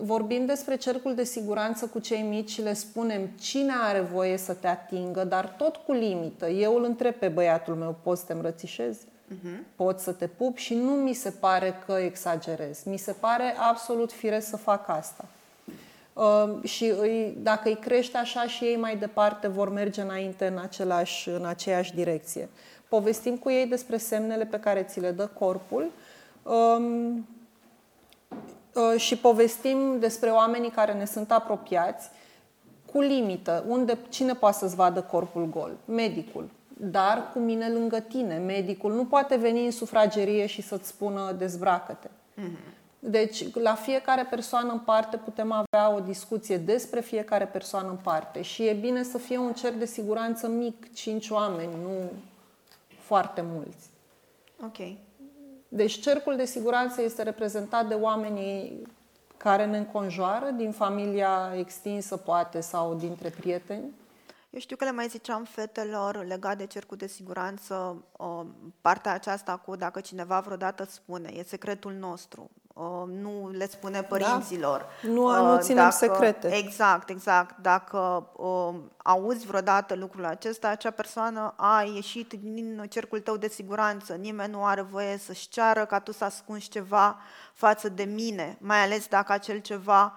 Vorbim 0.00 0.46
despre 0.46 0.76
cercul 0.76 1.14
de 1.14 1.24
siguranță 1.24 1.86
cu 1.86 1.98
cei 1.98 2.22
mici 2.22 2.50
și 2.50 2.62
le 2.62 2.74
spunem 2.74 3.26
cine 3.40 3.72
are 3.82 4.00
voie 4.00 4.36
să 4.36 4.52
te 4.52 4.66
atingă, 4.66 5.24
dar 5.24 5.46
tot 5.46 5.76
cu 5.76 5.92
limită. 5.92 6.48
Eu 6.48 6.74
îl 6.76 6.84
întreb 6.84 7.14
pe 7.14 7.28
băiatul 7.28 7.74
meu, 7.74 7.96
poți 8.02 8.20
să 8.20 8.26
te 8.26 8.32
îmbrățișezi? 8.32 8.98
Uh-huh. 9.04 9.76
Pot 9.76 9.98
să 9.98 10.12
te 10.12 10.26
pup 10.26 10.56
și 10.56 10.74
nu 10.74 10.90
mi 10.90 11.12
se 11.12 11.30
pare 11.30 11.82
că 11.86 11.92
exagerez. 11.92 12.82
Mi 12.82 12.96
se 12.96 13.12
pare 13.12 13.54
absolut 13.70 14.12
firesc 14.12 14.48
să 14.48 14.56
fac 14.56 14.88
asta. 14.88 15.24
Uh, 16.12 16.64
și 16.64 16.84
îi, 17.00 17.36
dacă 17.42 17.68
îi 17.68 17.76
crește 17.76 18.16
așa 18.16 18.46
și 18.46 18.64
ei 18.64 18.76
mai 18.76 18.96
departe 18.96 19.48
vor 19.48 19.68
merge 19.72 20.00
înainte 20.00 20.46
în, 20.46 20.58
același, 20.58 21.28
în 21.28 21.44
aceeași 21.44 21.94
direcție. 21.94 22.48
Povestim 22.88 23.36
cu 23.36 23.50
ei 23.50 23.66
despre 23.66 23.96
semnele 23.96 24.44
pe 24.44 24.60
care 24.60 24.82
ți 24.82 25.00
le 25.00 25.10
dă 25.10 25.26
corpul. 25.26 25.82
Uh, 25.82 25.90
Uh, 25.90 26.07
și 28.96 29.16
povestim 29.16 29.98
despre 29.98 30.30
oamenii 30.30 30.70
care 30.70 30.92
ne 30.92 31.04
sunt 31.04 31.30
apropiați 31.30 32.10
cu 32.92 33.00
limită. 33.00 33.64
Unde, 33.68 33.98
cine 34.08 34.34
poate 34.34 34.56
să-ți 34.56 34.74
vadă 34.74 35.02
corpul 35.02 35.46
gol? 35.46 35.76
Medicul. 35.84 36.48
Dar 36.80 37.30
cu 37.32 37.38
mine 37.38 37.68
lângă 37.68 38.00
tine. 38.00 38.36
Medicul 38.36 38.92
nu 38.92 39.04
poate 39.04 39.36
veni 39.36 39.64
în 39.64 39.70
sufragerie 39.70 40.46
și 40.46 40.62
să-ți 40.62 40.88
spună 40.88 41.32
dezbracă-te. 41.38 42.08
Mm-hmm. 42.08 42.76
Deci, 42.98 43.54
la 43.54 43.74
fiecare 43.74 44.26
persoană 44.30 44.72
în 44.72 44.78
parte 44.78 45.16
putem 45.16 45.52
avea 45.52 45.94
o 45.94 46.00
discuție 46.00 46.56
despre 46.56 47.00
fiecare 47.00 47.44
persoană 47.44 47.88
în 47.88 47.96
parte 48.02 48.42
și 48.42 48.66
e 48.66 48.72
bine 48.72 49.02
să 49.02 49.18
fie 49.18 49.38
un 49.38 49.52
cer 49.52 49.72
de 49.72 49.84
siguranță 49.84 50.48
mic, 50.48 50.94
cinci 50.94 51.30
oameni, 51.30 51.72
nu 51.82 52.10
foarte 52.98 53.44
mulți. 53.44 53.90
Ok. 54.64 54.96
Deci 55.68 56.00
cercul 56.00 56.36
de 56.36 56.44
siguranță 56.44 57.02
este 57.02 57.22
reprezentat 57.22 57.88
de 57.88 57.94
oamenii 57.94 58.86
care 59.36 59.66
ne 59.66 59.76
înconjoară, 59.76 60.50
din 60.50 60.72
familia 60.72 61.52
extinsă 61.56 62.16
poate 62.16 62.60
sau 62.60 62.94
dintre 62.94 63.28
prieteni. 63.28 63.94
Eu 64.50 64.60
știu 64.60 64.76
că 64.76 64.84
le 64.84 64.92
mai 64.92 65.08
ziceam 65.08 65.44
fetelor 65.44 66.24
legat 66.24 66.56
de 66.56 66.66
cercul 66.66 66.96
de 66.96 67.06
siguranță, 67.06 68.04
o, 68.16 68.44
partea 68.80 69.12
aceasta 69.12 69.56
cu 69.56 69.76
dacă 69.76 70.00
cineva 70.00 70.40
vreodată 70.40 70.84
spune, 70.84 71.30
e 71.34 71.42
secretul 71.42 71.92
nostru, 71.92 72.50
o, 72.66 72.67
nu 73.06 73.50
le 73.52 73.68
spune 73.68 74.00
da. 74.00 74.06
părinților. 74.06 74.86
Da. 75.02 75.08
Nu, 75.08 75.44
nu 75.44 75.60
ținem 75.60 75.76
dacă, 75.76 75.96
secrete. 75.96 76.48
Exact, 76.48 77.08
exact. 77.08 77.56
Dacă 77.58 78.30
o, 78.36 78.74
auzi 78.96 79.46
vreodată 79.46 79.94
lucrul 79.94 80.24
acesta, 80.24 80.68
acea 80.68 80.90
persoană 80.90 81.54
a 81.56 81.82
ieșit 81.82 82.32
din 82.32 82.86
cercul 82.88 83.20
tău 83.20 83.36
de 83.36 83.48
siguranță. 83.48 84.14
Nimeni 84.14 84.52
nu 84.52 84.64
are 84.64 84.82
voie 84.82 85.16
să-și 85.16 85.48
ceară 85.48 85.84
ca 85.84 85.98
tu 85.98 86.12
să 86.12 86.24
ascunzi 86.24 86.68
ceva 86.68 87.18
față 87.52 87.88
de 87.88 88.04
mine, 88.04 88.56
mai 88.60 88.82
ales 88.82 89.06
dacă 89.06 89.32
acel 89.32 89.58
ceva 89.58 90.14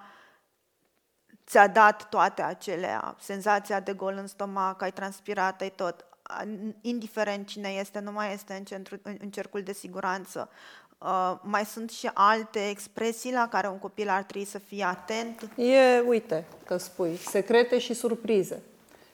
ți-a 1.46 1.66
dat 1.66 2.08
toate 2.08 2.42
acelea, 2.42 3.16
senzația 3.20 3.80
de 3.80 3.92
gol 3.92 4.14
în 4.16 4.26
stomac, 4.26 4.82
ai 4.82 4.92
transpirat, 4.92 5.60
ai 5.60 5.70
tot, 5.70 6.04
indiferent 6.80 7.46
cine 7.46 7.68
este, 7.68 7.98
nu 7.98 8.12
mai 8.12 8.32
este 8.32 8.54
în, 8.54 8.64
centru, 8.64 8.98
în, 9.02 9.16
în 9.20 9.30
cercul 9.30 9.62
de 9.62 9.72
siguranță. 9.72 10.50
Uh, 11.04 11.38
mai 11.42 11.64
sunt 11.64 11.90
și 11.90 12.10
alte 12.14 12.68
expresii 12.68 13.32
la 13.32 13.48
care 13.48 13.68
un 13.68 13.78
copil 13.78 14.08
ar 14.08 14.22
trebui 14.22 14.46
să 14.46 14.58
fie 14.58 14.84
atent? 14.84 15.48
E, 15.56 16.00
uite, 16.06 16.44
că 16.64 16.76
spui, 16.76 17.16
secrete 17.16 17.78
și 17.78 17.94
surprize. 17.94 18.62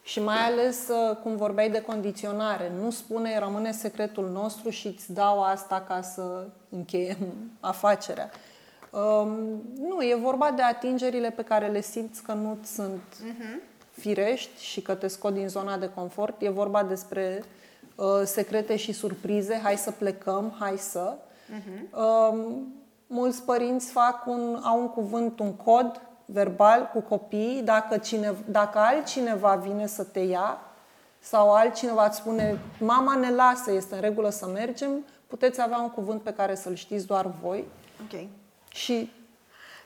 Și 0.03 0.23
mai 0.23 0.37
ales, 0.37 0.89
uh, 0.89 1.17
cum 1.17 1.37
vorbeai 1.37 1.71
de 1.71 1.81
condiționare, 1.81 2.73
nu 2.81 2.91
spune 2.91 3.39
rămâne 3.39 3.73
secretul 3.73 4.31
nostru 4.31 4.71
și 4.71 4.87
îți 4.87 5.13
dau 5.13 5.43
asta 5.43 5.85
ca 5.89 6.03
să 6.03 6.47
încheiem 6.69 7.17
afacerea. 7.61 8.31
Um, 8.91 9.63
nu, 9.79 10.03
e 10.03 10.19
vorba 10.23 10.51
de 10.51 10.63
atingerile 10.63 11.31
pe 11.31 11.43
care 11.43 11.67
le 11.67 11.81
simți 11.81 12.23
că 12.23 12.33
nu 12.33 12.59
sunt 12.65 13.03
uh-huh. 13.15 13.63
firești 13.91 14.65
și 14.65 14.81
că 14.81 14.95
te 14.95 15.09
scot 15.09 15.35
din 15.35 15.49
zona 15.49 15.77
de 15.77 15.91
confort. 15.95 16.43
E 16.43 16.49
vorba 16.49 16.83
despre 16.83 17.45
uh, 17.95 18.07
secrete 18.25 18.77
și 18.77 18.93
surprize. 18.93 19.61
Hai 19.63 19.77
să 19.77 19.91
plecăm, 19.91 20.57
hai 20.59 20.79
să. 20.79 21.17
Uh-huh. 21.49 21.91
Um, 22.31 22.73
Mulți 23.11 23.43
părinți 23.43 23.91
fac 23.91 24.27
un, 24.27 24.61
au 24.65 24.81
un 24.81 24.89
cuvânt, 24.89 25.39
un 25.39 25.53
cod 25.53 26.01
verbal 26.25 26.91
cu 26.93 27.01
copiii. 27.01 27.63
Dacă, 27.63 27.97
cine, 27.97 28.35
dacă 28.45 28.79
altcineva 28.79 29.55
vine 29.55 29.87
să 29.87 30.05
te 30.05 30.21
ia 30.21 30.59
sau 31.21 31.55
altcineva 31.55 32.05
îți 32.07 32.17
spune 32.17 32.59
mama 32.79 33.15
ne 33.15 33.31
lasă, 33.31 33.73
este 33.73 33.95
în 33.95 34.01
regulă 34.01 34.31
să 34.31 34.47
mergem, 34.47 35.05
puteți 35.27 35.61
avea 35.61 35.79
un 35.79 35.91
cuvânt 35.91 36.23
pe 36.23 36.33
care 36.33 36.55
să-l 36.55 36.75
știți 36.75 37.07
doar 37.07 37.27
voi. 37.43 37.65
Ok. 38.03 38.21
Și 38.69 39.13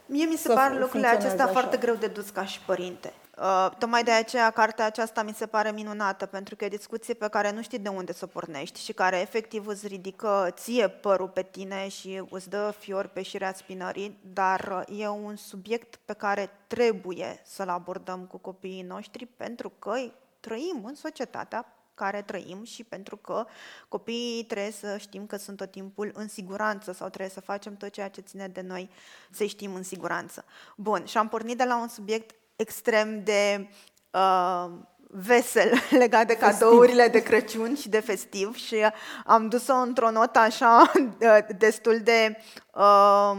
Mie 0.07 0.25
mi 0.25 0.37
se 0.37 0.49
să 0.49 0.53
par 0.55 0.71
fu- 0.71 0.79
lucrurile 0.79 0.89
funcționeze 1.09 1.27
acestea 1.27 1.45
așa. 1.45 1.53
foarte 1.53 1.77
greu 1.77 1.95
de 1.95 2.07
dus 2.07 2.31
ca 2.31 2.45
și 2.45 2.61
părinte. 2.61 3.13
Uh, 3.39 3.71
tocmai 3.79 4.05
de 4.05 4.11
aceea 4.11 4.51
cartea 4.51 4.87
aceasta 4.87 5.23
mi 5.23 5.35
se 5.35 5.47
pare 5.47 5.71
minunată, 5.71 6.27
pentru 6.27 6.57
că 6.57 6.65
e 6.65 6.67
o 6.67 6.77
discuție 6.77 7.15
pe 7.15 7.29
care 7.29 7.51
nu 7.51 7.63
știi 7.63 7.79
de 7.79 7.89
unde 7.89 8.13
să 8.13 8.25
o 8.25 8.29
pornești 8.29 8.81
și 8.81 8.93
care 8.93 9.21
efectiv 9.21 9.67
îți 9.67 9.87
ridică 9.87 10.49
ție 10.51 10.89
părul 10.89 11.29
pe 11.29 11.43
tine 11.43 11.89
și 11.89 12.23
îți 12.31 12.49
dă 12.49 12.75
fiori 12.79 13.09
pe 13.09 13.23
șirea 13.23 13.53
spinării, 13.53 14.19
dar 14.33 14.85
uh, 14.89 15.01
e 15.01 15.09
un 15.09 15.37
subiect 15.37 15.97
pe 16.05 16.13
care 16.13 16.51
trebuie 16.67 17.41
să-l 17.45 17.69
abordăm 17.69 18.25
cu 18.25 18.39
copiii 18.39 18.83
noștri 18.83 19.27
pentru 19.27 19.73
că 19.79 19.95
trăim 20.41 20.83
în 20.85 20.95
societatea 20.95 21.77
care 21.95 22.23
trăim 22.23 22.65
și 22.65 22.85
pentru 22.85 23.17
că 23.17 23.47
copiii 23.89 24.45
trebuie 24.45 24.73
să 24.73 24.97
știm 24.97 25.27
că 25.27 25.37
sunt 25.37 25.57
tot 25.57 25.71
timpul 25.71 26.11
în 26.15 26.29
siguranță 26.29 26.93
sau 26.93 27.09
trebuie 27.09 27.31
să 27.31 27.41
facem 27.41 27.77
tot 27.77 27.91
ceea 27.91 28.09
ce 28.09 28.21
ține 28.21 28.49
de 28.49 28.61
noi 28.61 28.91
să 29.31 29.45
știm 29.45 29.75
în 29.75 29.83
siguranță. 29.83 30.45
Bun, 30.77 31.05
și 31.05 31.19
am 31.19 31.29
pornit 31.29 31.57
de 31.57 31.65
la 31.65 31.81
un 31.81 31.89
subiect 31.89 32.35
extrem 32.63 33.23
de 33.25 33.69
uh, 34.11 34.71
vesel 35.09 35.73
legat 36.03 36.27
de 36.27 36.37
cadourile 36.37 37.09
de 37.09 37.23
Crăciun 37.23 37.75
și 37.75 37.89
de 37.89 38.01
festiv 38.01 38.57
și 38.57 38.87
am 39.27 39.49
dus-o 39.49 39.75
într-o 39.75 40.11
notă 40.11 40.39
așa 40.39 40.93
uh, 40.95 41.39
destul 41.59 42.01
de 42.01 42.37
uh, 42.75 43.37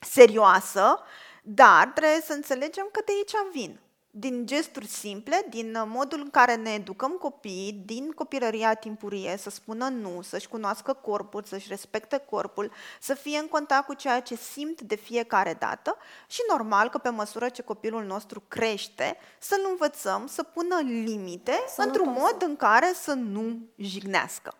serioasă, 0.00 1.02
dar 1.42 1.90
trebuie 1.94 2.20
să 2.24 2.32
înțelegem 2.32 2.88
că 2.92 3.00
de 3.04 3.12
aici 3.16 3.52
vin. 3.52 3.80
Din 4.12 4.46
gesturi 4.46 4.86
simple, 4.86 5.46
din 5.48 5.74
uh, 5.74 5.82
modul 5.86 6.20
în 6.20 6.30
care 6.30 6.54
ne 6.54 6.70
educăm 6.70 7.10
copiii, 7.10 7.82
din 7.84 8.10
copilăria 8.10 8.74
timpurie, 8.74 9.36
să 9.36 9.50
spună 9.50 9.88
nu, 9.88 10.22
să-și 10.22 10.48
cunoască 10.48 10.92
corpul, 10.92 11.42
să-și 11.42 11.68
respecte 11.68 12.22
corpul, 12.30 12.72
să 13.00 13.14
fie 13.14 13.38
în 13.38 13.46
contact 13.48 13.86
cu 13.86 13.94
ceea 13.94 14.20
ce 14.20 14.36
simt 14.36 14.80
de 14.80 14.94
fiecare 14.94 15.56
dată 15.58 15.96
și 16.26 16.40
normal 16.48 16.88
că 16.88 16.98
pe 16.98 17.08
măsură 17.08 17.48
ce 17.48 17.62
copilul 17.62 18.04
nostru 18.04 18.42
crește, 18.48 19.16
să-l 19.38 19.66
învățăm 19.70 20.26
să 20.26 20.42
pună 20.42 20.76
limite 20.82 21.52
Sănătos. 21.52 21.84
într-un 21.84 22.12
mod 22.12 22.42
în 22.42 22.56
care 22.56 22.92
să 22.94 23.12
nu 23.12 23.58
jignească. 23.76 24.54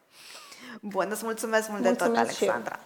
Bun, 0.81 1.09
îți 1.11 1.25
mulțumesc 1.25 1.69
mult 1.69 1.83
de 1.83 1.89
tot, 1.89 2.07
Mulțumesc 2.07 2.37
și 2.37 2.45
eu. 2.45 2.51
Alexandra. 2.51 2.79